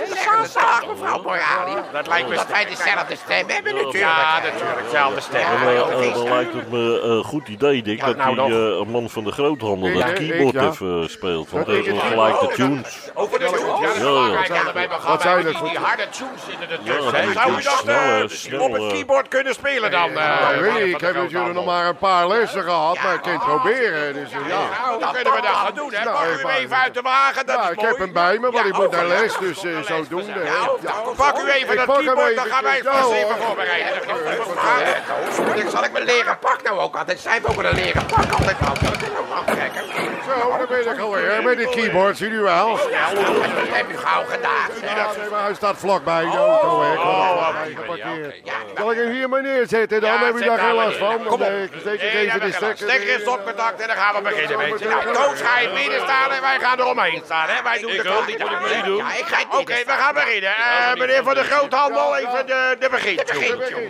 Dag, 0.52 0.86
mevrouw 0.86 1.22
Morali. 1.22 1.74
Dat 1.92 2.06
lijkt 2.06 2.28
me... 2.28 2.34
Dat 2.34 2.46
wij 2.46 2.64
dezelfde 2.64 3.16
stem 3.16 3.35
hebben 3.46 3.74
natuurlijk. 3.74 3.92
Ja, 3.96 4.40
natuurlijk. 4.42 4.82
Dezelfde 4.84 5.20
stem. 5.20 5.40
En, 5.40 5.66
eh, 5.68 6.06
eh, 6.06 6.14
dan 6.14 6.28
lijkt 6.28 6.52
het 6.52 6.70
me 6.70 7.00
een 7.00 7.24
goed 7.24 7.48
idee, 7.48 7.82
Dick, 7.82 8.04
dat 8.04 8.16
nou 8.16 8.34
die 8.34 8.78
eh, 8.80 8.86
man 8.86 9.10
van 9.10 9.24
de 9.24 9.32
groothandel 9.32 9.92
dat 9.92 10.02
eh, 10.02 10.12
keyboard 10.14 10.54
ja. 10.54 10.68
even 10.68 11.10
speelt. 11.10 11.50
Want 11.50 11.66
Dat 11.66 11.74
hij 11.74 11.84
heeft 11.84 12.02
het- 12.02 12.10
gelijk 12.12 12.40
de 12.40 12.46
tunes. 12.54 13.10
Over 13.14 13.38
de 13.38 13.44
tunes. 13.44 13.60
Ja, 13.60 13.66
dat 13.86 13.96
Ja, 13.96 14.02
ja. 14.02 14.82
Ja, 14.82 14.98
Wat 15.06 15.22
zijn 15.22 15.36
die, 15.36 15.46
het 15.46 15.62
die 15.64 15.72
voor- 15.78 15.86
harde 15.86 16.08
tunes 16.08 16.40
zitten 16.48 16.70
er 16.70 16.78
Ja, 16.82 16.92
tussen. 16.92 17.32
Zou 17.32 17.50
u 17.52 17.54
die 17.56 17.64
dat 17.64 18.52
eh, 18.52 18.60
op 18.62 18.72
het 18.72 18.86
keyboard 18.92 19.28
kunnen 19.28 19.54
spelen 19.54 19.90
dan? 19.90 20.08
eh, 20.08 20.14
Ja, 20.16 20.76
ik 20.78 21.00
heb 21.00 21.14
natuurlijk 21.14 21.54
nog 21.54 21.64
maar 21.64 21.86
een 21.86 21.96
paar 21.96 22.28
lessen 22.28 22.62
gehad, 22.62 22.98
maar 23.02 23.14
ik 23.14 23.22
kan 23.22 23.32
het 23.32 23.42
proberen. 23.44 24.14
Dus 24.14 24.30
eh, 24.32 24.38
ja. 24.48 24.58
Nou, 24.86 25.00
dan 25.00 25.12
kunnen 25.12 25.32
we 25.32 25.40
dat 25.40 25.50
gaan 25.50 25.74
doen, 25.74 25.92
hè? 25.92 26.04
Nou, 26.04 26.16
Pak 26.16 26.26
u 26.26 26.30
even- 26.32 26.48
hem 26.50 26.58
even 26.64 26.76
uit 26.76 26.94
de 26.94 27.00
wagen, 27.00 27.46
dat 27.46 27.56
Ja, 27.56 27.70
ik 27.70 27.80
heb 27.80 27.98
hem 27.98 28.12
bij 28.12 28.34
me, 28.38 28.40
want 28.50 28.54
Ja, 28.54 28.64
ik 28.64 28.72
moet 28.76 28.86
oh, 28.86 28.92
naar 28.92 29.06
ja. 29.06 29.20
les, 29.20 29.36
dus 29.38 29.64
eh, 29.64 29.72
zodoende. 29.82 30.32
hè. 30.32 30.40
Ja, 30.42 30.70
Ja. 30.82 30.92
pak 31.16 31.38
u 31.38 31.48
even 31.50 31.76
dat 31.76 31.96
keyboard, 31.96 32.36
dan 32.36 32.44
gaan 32.46 32.62
wij 32.62 32.80
even 33.30 33.46
voorbereiden. 33.46 33.92
Ik 35.64 35.68
zal 35.70 35.84
ik 35.84 35.92
mijn 35.92 36.04
leren 36.04 36.38
pak 36.38 36.62
nou 36.62 36.78
ook 36.78 36.96
altijd. 36.96 37.20
Zij 37.20 37.32
hebben 37.32 37.50
ook 37.50 37.62
een 37.62 37.74
leren 37.74 38.06
pak 38.06 38.32
altijd 38.32 38.56
aan. 38.60 38.74
Dat 38.82 39.02
is 39.02 39.08
ook 39.18 39.30
aftrekken. 39.34 39.82
Zo, 40.26 40.56
daar 40.58 40.66
ben 40.68 40.92
ik 40.92 41.00
alweer 41.00 41.42
met 41.42 41.58
de 41.58 41.68
keyboard, 41.68 42.16
zie 42.16 42.28
u 42.28 42.40
wel. 42.40 42.68
Dat 42.76 43.68
heb 43.70 43.90
u 43.90 43.96
gauw 43.96 44.24
gedaan. 44.24 44.68
Nee, 44.82 45.30
maar 45.30 45.42
hij 45.44 45.54
staat 45.54 45.76
vlakbij 45.76 46.24
de 46.24 46.36
auto, 46.36 46.82
hè. 46.82 46.92
Oh, 46.98 47.48
geparkeerd. 47.76 48.34
Zal 48.76 48.92
ik 48.92 48.98
hem 48.98 49.10
hier 49.10 49.28
maar 49.28 49.42
neerzetten, 49.42 50.00
dan 50.00 50.18
heb 50.18 50.38
je 50.38 50.44
daar 50.44 50.58
geen 50.58 50.74
last 50.74 50.96
van. 50.96 51.24
Kom 51.24 51.38
Dan, 51.38 51.48
op. 51.48 51.54
je 51.72 51.80
stekker 51.80 52.74
Stekker 52.74 53.14
is 53.14 53.20
stopcontact 53.20 53.80
en 53.80 53.86
dan 53.86 53.96
gaan 53.96 54.14
we 54.14 54.20
beginnen, 54.28 54.58
weet 54.58 54.78
je. 54.78 54.88
Nou, 54.88 55.12
Toos 55.12 55.40
ga 55.40 55.60
je 55.60 55.68
midden 55.74 56.00
staan 56.00 56.30
en 56.30 56.40
wij 56.40 56.58
gaan 56.58 56.80
eromheen 56.80 57.22
staan, 57.24 57.48
hè. 57.48 57.62
Wij 57.62 57.78
doen 57.80 57.90
de 57.90 58.14
moet 58.18 58.28
ik 58.28 58.74
meedoen? 58.74 58.96
Ja, 58.96 59.14
ik 59.14 59.24
ga 59.24 59.38
het 59.38 59.60
Oké, 59.60 59.74
we 59.86 59.92
gaan 59.92 60.14
beginnen. 60.14 60.50
Eh, 60.50 60.94
meneer 60.94 61.22
van 61.22 61.34
de 61.34 61.44
Groothandel, 61.44 62.16
even 62.16 62.46
de, 62.46 62.76
de 62.78 62.88
begin. 62.90 63.15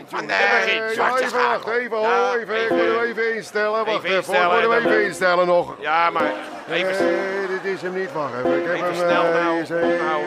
Van 0.06 0.26
de. 0.26 0.32
Eh, 0.32 0.76
ja, 0.86 0.92
Zwarte 0.92 1.22
even 1.24 1.38
even, 1.80 2.00
Ja, 2.00 2.34
even, 2.34 2.54
hem 2.54 3.00
even 3.04 3.34
instellen. 3.34 3.70
Wacht 3.70 3.88
Even 3.88 4.04
even, 4.04 4.16
instellen, 4.16 4.58
ik 4.58 4.64
moet 4.64 4.72
hem 4.74 4.82
dan- 4.82 4.92
even 4.92 5.04
instellen 5.04 5.46
nog. 5.46 5.74
Ja, 5.78 6.10
maar 6.10 6.32
even... 6.70 7.04
Nee, 7.04 7.46
dit 7.62 7.72
is 7.74 7.82
hem 7.82 7.94
niet, 7.94 8.12
wacht 8.12 8.32
even. 8.38 8.58
Ik 8.58 8.66
heb 8.66 8.80
hem, 8.80 8.94
snel 8.94 9.24
eh, 9.24 9.44
nou. 9.44 9.60
even- 9.60 9.80
Nou. 9.80 10.20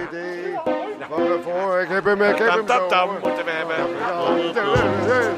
Wacht 1.10 1.22
even 1.40 1.52
hoor, 1.62 1.80
ik 1.80 1.90
heb 1.90 2.06
hem, 2.06 2.22
ik 2.22 2.38
heb 2.38 2.48
hem 2.50 2.68
zo. 2.68 2.74
moeten 3.22 3.46
we 3.46 3.52
hebben. 3.52 3.76
Ja, 4.00 4.20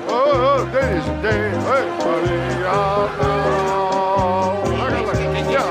Oh, 0.08 0.18
oh, 0.44 0.72
dit 0.72 0.82
is 0.82 1.06
het. 1.06 1.22
nou. 1.22 3.10
Ja, 5.52 5.66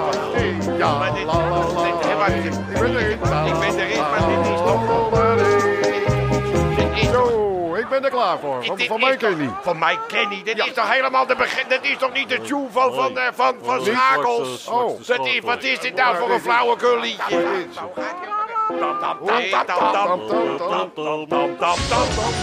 ja, 0.78 0.98
ben 2.80 2.96
erin. 2.96 3.10
Ik 3.10 3.19
ben 3.19 3.19
ben 8.00 8.10
er 8.10 8.16
klaar 8.16 8.38
voor. 8.38 8.64
Van, 8.64 8.78
van 8.78 9.00
mij 9.00 9.16
toch- 9.16 9.28
ken 9.28 9.38
niet. 9.38 9.50
Van 9.62 9.78
mij 9.78 9.98
Kenny. 10.06 10.42
Dit 10.42 10.58
is 10.58 10.72
toch 10.72 10.92
helemaal 10.92 11.26
de 11.26 11.36
begin. 11.36 11.64
Dit 11.68 11.82
is 11.82 11.96
toch 11.96 12.12
niet 12.12 12.28
de 12.28 12.40
tune 12.40 12.66
van, 12.70 12.94
van, 12.94 13.18
eh, 13.18 13.24
van, 13.34 13.54
van 13.62 13.76
Nee, 13.82 13.94
schakels? 13.94 14.66
Oh. 14.66 15.00
Dat 15.06 15.26
is, 15.26 15.40
wat 15.40 15.62
is 15.62 15.78
dit 15.78 15.94
nou 15.94 16.16
voor 16.16 16.30
een 16.30 16.40
flauwekul 16.40 16.98
liedje? 16.98 17.66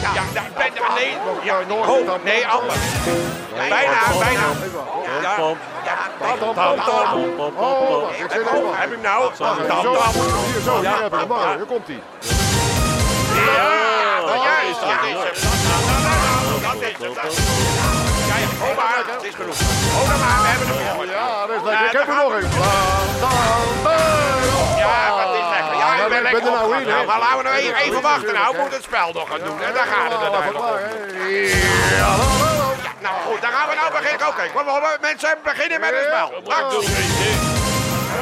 Ja, 0.04 0.24
ja, 0.34 0.42
ik 0.42 0.56
ben 0.56 0.76
er 0.76 0.90
alleen. 0.90 1.18
Ja, 1.44 1.60
tam, 2.06 2.20
nee, 2.24 2.48
anders. 2.48 2.80
Bijna, 3.70 3.92
bijna. 4.20 4.42
Ja, 5.22 5.22
ja, 5.22 5.38
Oh, 5.38 5.52
Oh, 7.58 8.80
heb 8.80 8.92
ik 8.92 9.02
nou? 9.02 9.32
Hier, 9.34 10.62
zo, 10.62 10.82
Ja. 10.82 11.08
Nou, 11.10 11.56
Hier 11.56 11.66
komt 11.66 11.88
hij. 11.88 12.47
Ja, 13.52 14.22
dat 14.22 14.36
is 14.70 14.78
hem. 14.80 14.98
Dat 16.62 16.82
is 16.82 16.98
hem. 16.98 17.14
Dat 17.14 17.32
is 17.32 17.38
maar, 18.76 19.04
het 19.16 19.24
is 19.24 19.36
genoeg. 19.36 19.58
Dan 19.58 20.20
maar, 20.20 20.42
we 20.42 20.48
hebben 20.48 20.68
hem. 20.68 21.10
Ja, 21.10 21.46
dat 21.48 21.56
is 21.56 21.64
lekker. 21.64 21.86
Ik 21.86 21.92
heb 21.92 22.08
er 22.08 22.16
nog 22.16 22.32
een. 22.38 22.48
Ja, 24.78 25.00
wat 25.18 25.34
is 25.42 25.48
lekker. 25.56 25.76
Ja, 25.78 25.96
ik 26.04 26.10
ben 26.10 26.22
lekker 26.22 26.44
er 26.44 26.52
nou 26.52 27.06
Maar 27.06 27.20
laten 27.20 27.38
we 27.38 27.44
nou 27.44 27.56
even, 27.56 28.02
wachten 28.02 28.34
nou. 28.34 28.52
We 28.52 28.60
moeten 28.62 28.78
het 28.78 28.84
spel 28.84 29.12
nog 29.14 29.30
gaan 29.30 29.44
doen. 29.44 29.62
En 29.62 29.74
daar 29.74 29.88
gaat 29.94 30.12
het 30.12 30.22
uiteindelijk 30.22 30.66
om. 30.66 30.76
Ja, 32.02 32.16
nou 33.00 33.16
goed, 33.26 33.42
dan 33.42 33.52
gaan 33.52 33.70
we 33.70 33.76
nou 33.76 33.92
beginnen. 33.92 34.28
Oké, 34.28 34.44
kom 34.54 34.68
op, 34.68 34.98
mensen, 35.02 35.38
beginnen 35.44 35.80
met 35.80 35.90
het 35.90 36.06
spel. 36.10 36.28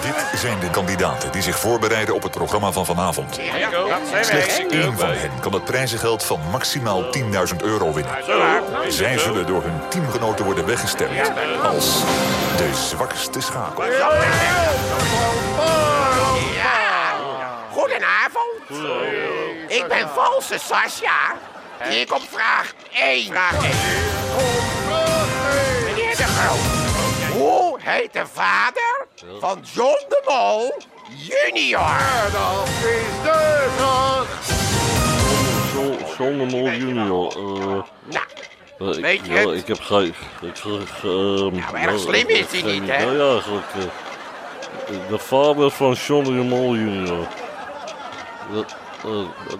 Dit 0.05 0.39
zijn 0.39 0.59
de 0.59 0.69
kandidaten 0.69 1.31
die 1.31 1.41
zich 1.41 1.59
voorbereiden 1.59 2.15
op 2.15 2.23
het 2.23 2.31
programma 2.31 2.71
van 2.71 2.85
vanavond. 2.85 3.35
Ja, 3.35 3.69
dat 3.69 3.87
zijn 4.09 4.25
Slechts 4.25 4.59
één 4.59 4.97
van 4.97 5.09
hen 5.09 5.31
kan 5.39 5.53
het 5.53 5.63
prijzengeld 5.63 6.23
van 6.23 6.39
maximaal 6.51 7.03
10.000 7.03 7.21
euro 7.63 7.93
winnen. 7.93 8.13
Zij 8.87 9.17
zullen 9.17 9.45
door 9.45 9.63
hun 9.63 9.79
teamgenoten 9.89 10.45
worden 10.45 10.65
weggestemd 10.65 11.31
als 11.63 12.01
de 12.57 12.69
zwakste 12.73 13.41
schakel. 13.41 13.85
Ja, 13.85 14.09
goedenavond. 17.71 18.83
Ik 19.67 19.85
ben 19.87 20.09
valse 20.09 20.57
Sascha. 20.59 21.35
Ik 21.89 22.13
op 22.13 22.21
vraag 22.31 22.73
1. 22.93 23.25
Vraag 23.25 23.63
1. 23.63 23.71
Meneer 25.85 26.15
de 26.15 26.23
Groot. 26.23 26.84
Heet 27.85 28.13
de 28.13 28.25
vader 28.33 29.07
van 29.39 29.59
John 29.73 30.05
de 30.09 30.21
Mol 30.25 30.73
junior? 31.07 32.29
Dat 32.31 32.67
is 32.67 33.23
de. 33.23 33.63
John, 35.73 35.97
John 36.17 36.37
de 36.37 36.45
Mol 36.57 36.69
junior. 36.69 37.27
eh, 37.27 37.83
Nou, 38.03 38.23
eh, 38.79 38.97
ik, 38.97 39.01
Weet 39.01 39.25
je 39.25 39.33
ja, 39.33 39.49
het? 39.49 39.59
ik 39.59 39.67
heb 39.67 39.79
geen... 39.81 40.13
Ik 40.41 40.55
zeg... 40.55 41.03
ehm, 41.03 41.55
Nou, 41.55 41.75
erg 41.77 41.99
slim 41.99 42.27
is 42.27 42.51
hij 42.51 42.61
niet, 42.61 42.89
hè? 42.89 43.03
idee 43.13 43.31
eigenlijk. 43.31 43.65
eh. 43.75 45.09
de 45.09 45.17
vader 45.17 45.71
van 45.71 45.91
John 45.93 46.23
de 46.23 46.29
Mol 46.31 46.75
junior. 46.75 47.27
Dat, 48.53 48.75
eh, 49.03 49.11
dat 49.49 49.59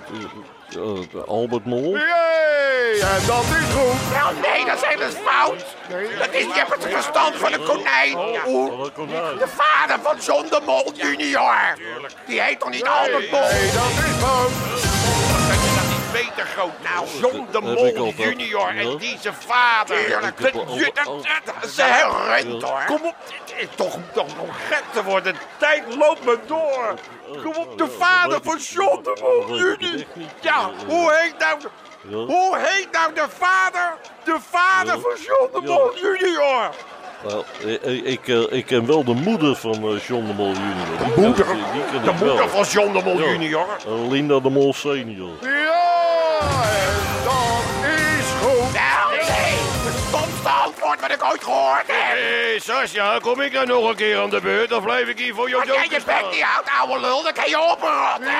eh, 0.76 1.28
Albert 1.28 1.66
Mol? 1.66 1.98
Jee, 1.98 3.02
en 3.02 3.26
dat 3.28 3.44
is 3.44 3.74
goed. 3.76 4.14
nou 4.14 4.36
nee, 4.42 4.66
dat 4.66 4.76
is 4.76 4.82
helemaal 4.88 5.24
fout. 5.24 5.66
Dat 6.20 6.34
is, 6.34 6.44
je 6.44 6.52
hebt 6.54 6.72
het 6.84 6.94
verstand 6.94 7.36
van 7.36 7.54
een 7.54 7.64
konijn. 7.64 8.14
Komt 8.94 9.14
uit. 9.14 9.40
De 9.40 9.48
vader 9.48 10.00
van 10.04 10.18
John 10.18 10.48
de 10.50 10.62
Mol 10.66 10.92
junior. 10.96 11.78
Die 12.26 12.42
heet 12.42 12.60
toch 12.60 12.70
niet 12.70 12.88
Albert 12.88 13.32
Mol? 13.32 13.42
Nee, 13.42 13.72
dat 13.72 13.84
is 13.84 14.16
fout. 14.20 14.52
Dat 15.48 15.58
je 15.64 15.74
dat 15.76 15.88
niet 15.90 16.12
beter 16.12 16.46
groot. 16.46 16.72
Nou, 16.84 17.08
John 17.22 17.48
de 17.52 17.62
Mol 17.62 18.14
junior 18.16 18.68
en 18.68 18.98
die 18.98 19.18
zijn 19.22 19.34
vader. 19.48 20.00
Je- 20.00 20.20
dat- 20.94 21.54
is 21.64 21.78
heel 21.78 22.26
rent 22.28 22.62
hoor. 22.64 22.84
Kom 22.86 23.06
op, 23.06 23.16
dit 23.48 23.56
is 23.58 23.68
toch, 23.76 23.98
toch 24.14 24.28
nog 24.38 24.56
gek 24.70 24.84
te 24.94 25.04
worden. 25.04 25.34
De 25.34 25.40
tijd 25.58 25.96
loopt 25.96 26.26
me 26.26 26.38
door. 26.48 26.94
Kom 27.44 27.56
op, 27.56 27.78
de 27.78 27.88
vader 27.88 28.40
van 28.44 28.58
John 28.58 29.04
de 29.04 29.18
Mol 29.22 29.58
junior. 29.58 30.06
Ja, 30.42 30.70
hoe 30.88 31.14
heet 31.22 31.38
nou... 31.40 31.60
de-. 31.60 32.16
Hoe 32.16 32.58
heet 32.58 32.88
nou 32.92 33.14
de 33.14 33.26
vader? 33.30 33.98
De 34.24 34.38
vader 34.50 35.00
van 35.00 35.12
John 35.26 35.66
de. 35.66 35.72
Mol 35.72 35.96
junior. 35.98 36.70
Nou, 37.28 37.44
ik, 37.66 38.04
ik, 38.04 38.28
eh, 38.28 38.58
ik 38.58 38.66
ken 38.66 38.86
wel 38.86 39.04
de 39.04 39.14
moeder 39.14 39.56
van 39.56 40.00
John 40.08 40.26
de 40.28 40.34
Mol 40.34 40.52
junior. 40.54 40.98
Die 41.16 41.26
moeder? 41.26 41.46
die 41.92 42.00
De 42.02 42.06
wel. 42.06 42.14
moeder 42.28 42.50
van 42.50 42.64
John 42.64 42.94
de 42.94 43.04
Mol 43.04 43.18
junior. 43.18 43.68
Linda 44.10 44.40
de 44.40 44.50
Mol 44.50 44.74
senior. 44.74 45.30
Ja, 45.42 45.85
ik 51.16 51.24
ooit 51.24 51.44
gehoord 51.44 51.88
heb. 51.88 52.18
Hé, 52.18 52.60
Sascha, 52.60 53.20
kom 53.22 53.42
ik 53.42 53.52
nou 53.52 53.66
nog 53.66 53.90
een 53.90 53.96
keer 53.96 54.22
aan 54.22 54.30
de 54.30 54.42
beurt? 54.42 54.70
Dan 54.70 54.84
blijf 54.84 55.08
ik 55.08 55.18
hier 55.20 55.34
voor 55.34 55.50
jou 55.50 55.62
Als 55.62 55.72
jij 55.72 55.84
je 55.84 55.90
joker 55.90 56.06
bek 56.06 56.32
niet 56.32 56.42
houdt, 56.42 56.70
ouwe 56.80 57.00
lul, 57.00 57.24
dan 57.24 57.34
kan 57.34 57.50
je 57.50 57.60
oprotten. 57.60 58.34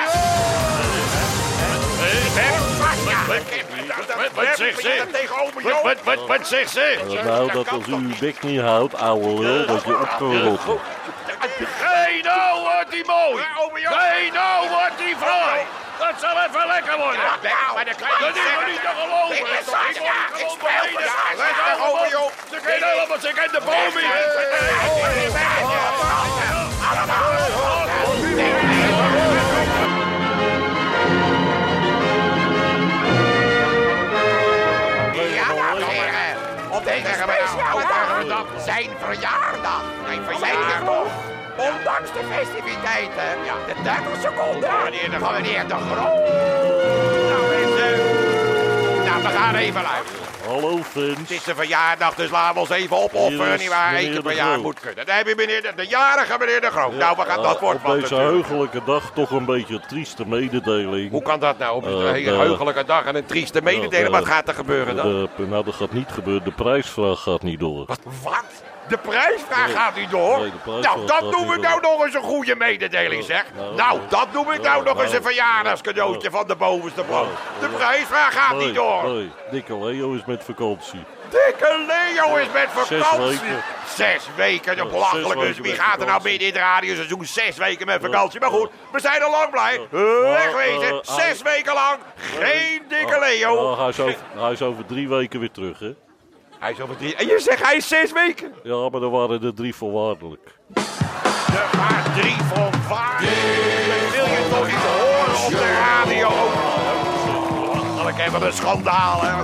Wat- 4.16 4.32
wat 4.34 4.56
zegt 4.56 4.80
ze? 4.80 5.04
Wat, 5.62 5.82
wat, 5.82 5.96
wat, 6.02 6.26
wat 6.26 6.46
zegt 6.48 6.70
ze? 6.70 7.20
Nou, 7.24 7.52
dat 7.52 7.68
als 7.68 7.86
u 7.86 7.92
uw 7.92 8.16
bek 8.20 8.42
niet 8.42 8.60
houdt, 8.60 8.94
ouwe 8.94 9.40
lul, 9.40 9.66
dat 9.66 9.84
je 9.84 9.98
op 10.00 10.14
kan 10.18 10.42
rotten. 10.42 10.78
Hé, 11.68 12.22
nou 12.22 12.60
wordt 12.60 12.90
die 12.90 13.04
mooi. 13.06 13.44
Nee, 13.72 14.32
nou 14.32 14.68
wordt 14.68 14.98
die 14.98 15.16
fraai. 15.16 15.60
Dat 15.98 16.14
zal 16.20 16.36
even 16.46 16.66
lekker 16.66 16.96
worden. 16.96 17.20
Je 17.20 17.94
Dat 18.20 18.36
is 18.36 18.42
toch 18.52 18.66
niet 18.66 18.80
te 18.80 18.92
geloven? 19.00 19.36
Ik 19.36 20.54
speel 20.56 21.76
voor 21.78 21.85
Ze 22.50 22.60
kennen 22.64 22.88
helemaal, 22.88 23.18
ze 23.20 23.32
kennen 23.34 23.52
de 23.52 23.60
boom 23.64 23.94
niet. 23.94 24.04
Ja, 35.34 35.54
dames 35.54 35.82
en 35.82 35.88
heren. 35.88 36.36
Op 36.70 36.84
deze 36.84 37.06
speciale 37.06 38.26
dag, 38.28 38.46
zijn 38.64 38.90
verjaardag. 39.04 39.82
Zijn 40.06 40.24
verjaardag. 40.24 41.06
Ondanks 41.56 42.12
de 42.12 42.20
festiviteiten, 42.32 43.38
de 43.66 43.74
30 43.82 44.20
seconden 44.20 44.70
van 45.20 45.32
meneer 45.32 45.68
De 45.68 45.74
Groot. 45.74 46.28
Nou 47.30 47.46
mensen, 47.48 47.96
nou 49.04 49.22
we 49.22 49.28
gaan 49.28 49.54
even 49.54 49.82
luisteren. 49.82 50.25
Hallo, 50.60 50.78
Het 51.18 51.30
is 51.30 51.42
de 51.44 51.54
verjaardag, 51.54 52.14
dus 52.14 52.30
laten 52.30 52.54
we 52.54 52.60
ons 52.60 52.70
even 52.70 52.96
opofferen, 52.96 53.58
nietwaar? 53.58 53.88
Eén 53.88 53.94
meneer 53.94 54.12
keer 54.12 54.22
per 54.22 54.34
jaar 54.34 54.58
moet 54.60 54.80
kunnen. 54.80 55.06
Dan 55.06 55.16
heb 55.16 55.26
je 55.26 55.34
meneer 55.36 55.62
de, 55.62 55.72
de 55.76 55.86
jarige 55.86 56.36
meneer 56.38 56.60
De 56.60 56.70
Groot. 56.70 56.92
nou, 56.94 57.16
we 57.16 57.22
gaan 57.22 57.42
dat 57.42 57.54
Eh, 57.54 57.60
wordt 57.60 57.78
Op 57.80 57.86
wat 57.86 58.00
deze 58.00 58.14
heugelijke 58.14 58.80
dag 58.84 59.10
toch 59.14 59.30
een 59.30 59.44
beetje 59.44 59.74
een 59.74 59.86
trieste 59.88 60.26
mededeling. 60.26 61.10
Hoe 61.10 61.22
kan 61.22 61.40
dat 61.40 61.58
nou? 61.58 61.76
Op 61.76 61.84
een 61.84 62.06
Eh, 62.06 62.10
hele 62.12 62.30
de- 62.30 62.36
heugelijke 62.36 62.84
dag 62.84 63.04
en 63.04 63.14
een 63.16 63.26
trieste 63.26 63.62
mededeling. 63.62 64.06
eh, 64.06 64.12
Wat 64.20 64.26
gaat 64.28 64.48
er 64.48 64.54
gebeuren 64.54 64.96
dan? 64.96 65.28
De, 65.36 65.46
nou, 65.46 65.64
dat 65.64 65.74
gaat 65.74 65.92
niet 65.92 66.10
gebeuren. 66.12 66.44
De 66.44 66.52
prijsvraag 66.52 67.22
gaat 67.22 67.42
niet 67.42 67.60
door. 67.60 67.84
Wat? 67.86 68.44
De 68.88 68.98
prijsvraag 68.98 69.72
gaat 69.72 69.96
niet 69.96 70.10
door? 70.10 70.38
Nee, 70.38 70.52
nou, 70.82 71.06
dat 71.06 71.22
niet 71.22 71.52
ik 71.54 71.60
nou 71.60 71.80
nog 71.80 72.04
eens 72.04 72.14
een 72.14 72.22
goede 72.22 72.54
mededeling, 72.56 73.24
zeg. 73.24 73.44
nou, 73.56 73.74
Nou, 73.74 73.76
nou, 73.76 74.00
dat 74.08 74.26
noem 74.32 74.42
ik 74.52 74.62
nou, 74.62 74.62
nou 74.62 74.84
nog 74.84 74.94
eens 75.02 75.04
nou, 75.12 75.16
een 75.16 75.22
verjaardagscadeautje 75.22 76.30
van 76.30 76.46
de 76.46 76.56
bovenste 76.56 77.02
plank. 77.02 77.28
De 77.60 77.68
prijsvraag 77.68 78.32
gaat 78.34 78.56
niet 78.58 78.74
door. 78.74 79.04
nee, 79.08 79.30
Dikke 79.50 79.78
Leo 79.78 80.12
is 80.14 80.24
met 80.26 80.44
vakantie. 80.46 81.04
Dikke 81.30 81.84
Leo 81.86 82.36
is 82.36 82.46
met 82.52 82.68
Zes 82.86 83.02
vakantie. 83.06 83.28
weken. 83.40 83.62
Zes 83.94 84.28
weken, 84.36 84.76
dat 84.76 84.86
Ja, 84.86 84.92
belachelijk. 84.92 85.26
zes 85.26 85.34
Dus 85.34 85.46
weken 85.46 85.62
wie 85.62 85.74
gaat 85.74 86.00
er 86.00 86.06
nou 86.06 86.22
midden 86.22 86.48
in 86.48 86.54
het 86.54 86.62
radioseizoen 86.62 87.24
zes 87.24 87.56
weken 87.56 87.86
met 87.86 88.00
vakantie? 88.02 88.40
Maar 88.40 88.50
goed, 88.50 88.70
we 88.92 89.00
zijn 89.00 89.22
al 89.22 89.30
lang 89.30 89.50
blij. 89.50 89.80
Wegwezen, 90.22 91.02
eh, 91.02 91.14
zes 91.16 91.42
weken 91.42 91.74
lang. 91.74 91.98
Geen 92.40 92.82
dikke 92.88 93.18
Leo. 93.20 93.54
Oh, 93.54 93.78
hij, 93.78 93.88
is 93.88 94.00
over, 94.00 94.16
hij 94.36 94.52
is 94.52 94.62
over 94.62 94.86
drie 94.86 95.08
weken 95.08 95.40
weer 95.40 95.50
terug, 95.50 95.78
hè? 95.78 95.94
Hij 96.58 96.70
is 96.72 96.80
over 96.80 96.96
drie... 96.96 97.14
En 97.16 97.26
je 97.26 97.38
zegt 97.38 97.62
hij 97.62 97.76
is 97.76 97.88
zes 97.88 98.12
weken? 98.12 98.54
Ja, 98.62 98.88
maar 98.88 99.00
dan 99.00 99.10
waren 99.10 99.42
er 99.42 99.54
drie 99.54 99.74
voorwaardelijk. 99.74 100.54
Er 100.74 101.78
waren 101.78 102.12
drie. 102.20 102.36
Dat 102.36 103.20
wil 104.12 104.24
je 104.24 104.46
toch 104.50 104.66
niet 104.66 104.76
horen 104.76 105.44
op 105.44 105.50
de 105.50 105.72
radio? 105.78 106.28
Even 108.26 108.42
een 108.46 108.52
schandaal. 108.52 109.20
hè. 109.22 109.42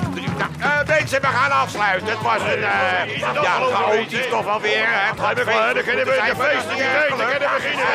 Nou, 1.02 1.10
mensen, 1.10 1.30
we 1.30 1.36
gaan 1.38 1.52
afsluiten. 1.64 2.08
Het 2.08 2.22
was 2.22 2.42
een 2.42 2.64
eh, 2.64 3.18
ja, 3.46 3.54
chaotisch 3.72 4.28
toch 4.28 4.46
alweer. 4.46 4.86
hè. 4.88 5.08
Het 5.10 5.20
gaat 5.20 5.34
We 5.34 5.50
er 5.50 5.98
een 5.98 6.04
beetje 6.04 6.34
feesten. 6.44 6.76
We 6.76 7.24
kunnen 7.30 7.50
beginnen. 7.56 7.86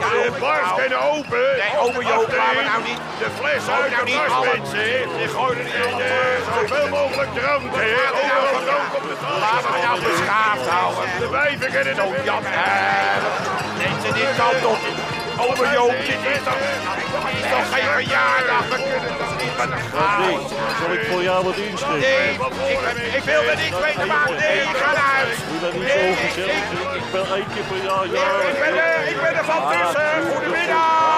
De 0.00 0.08
weer 0.12 0.40
bars 0.40 0.70
kunnen 0.76 1.00
open. 1.00 1.44
Nee, 1.62 1.72
ome 1.84 2.04
Joop, 2.04 2.26
we 2.58 2.62
nou 2.72 2.82
niet. 2.88 3.00
De 3.22 3.28
fles 3.38 3.62
uit 3.76 3.90
nou 3.90 4.04
de 4.04 4.10
niet 4.10 4.26
bars, 4.26 4.46
mensen. 4.52 5.18
Die 5.18 5.28
gooien 5.36 5.66
in 5.84 5.94
eh, 6.00 6.38
zoveel 6.54 6.88
mogelijk 6.88 7.30
drank. 7.38 7.62
hè. 7.76 7.90
Overal 8.20 8.60
drank 8.68 8.90
op 8.98 9.02
de 9.10 9.16
Laten 9.44 9.70
we 9.72 9.78
nou 9.86 9.96
beschaafd 10.08 10.66
houden. 10.76 11.04
De 11.18 11.28
wijven 11.28 11.70
kunnen 11.72 11.96
er 11.98 12.24
Jan, 12.24 12.44
eh, 12.44 13.16
mensen, 13.82 14.12
dit 14.14 14.30
kan 14.40 14.54
toch. 14.62 14.80
Over 15.38 15.72
Joop, 15.72 15.90
dit 15.90 16.22
is 16.32 16.42
toch, 16.44 17.68
geen 17.72 17.88
verjaardag? 17.92 18.68
We 18.68 18.74
kunnen 18.74 19.18
toch 19.18 19.34
niet 19.40 19.56
met 19.58 19.70
een 19.70 19.84
chaos? 19.92 20.50
Zal 20.80 20.92
ik 20.92 21.06
voor 21.10 21.22
jou 21.22 21.44
wat 21.44 21.56
insteken? 21.56 21.98
Nee, 21.98 22.32
ik, 23.16 23.22
wil 23.24 23.42
er 23.42 23.56
niks 23.56 23.96
mee 23.96 24.06
maar. 24.06 24.30
Nee, 24.38 24.60
ik 24.60 24.76
ga 24.76 24.88
uit. 24.88 24.96
huis. 24.96 25.36
Dat 25.60 25.72
niet 25.72 25.88
zo 25.88 25.98
gezellig. 26.26 26.62
Ik 26.94 27.10
ben 27.12 27.26
één 27.34 27.46
keer 27.54 27.64
per 27.68 27.84
jaar. 27.84 28.04
Ik 28.04 28.58
ben 28.58 28.74
er, 28.84 29.08
ik 29.08 29.20
ben 29.20 29.34
er 29.36 29.44
van 29.44 29.72
Vissen. 29.72 30.32
Goedemiddag. 30.32 31.08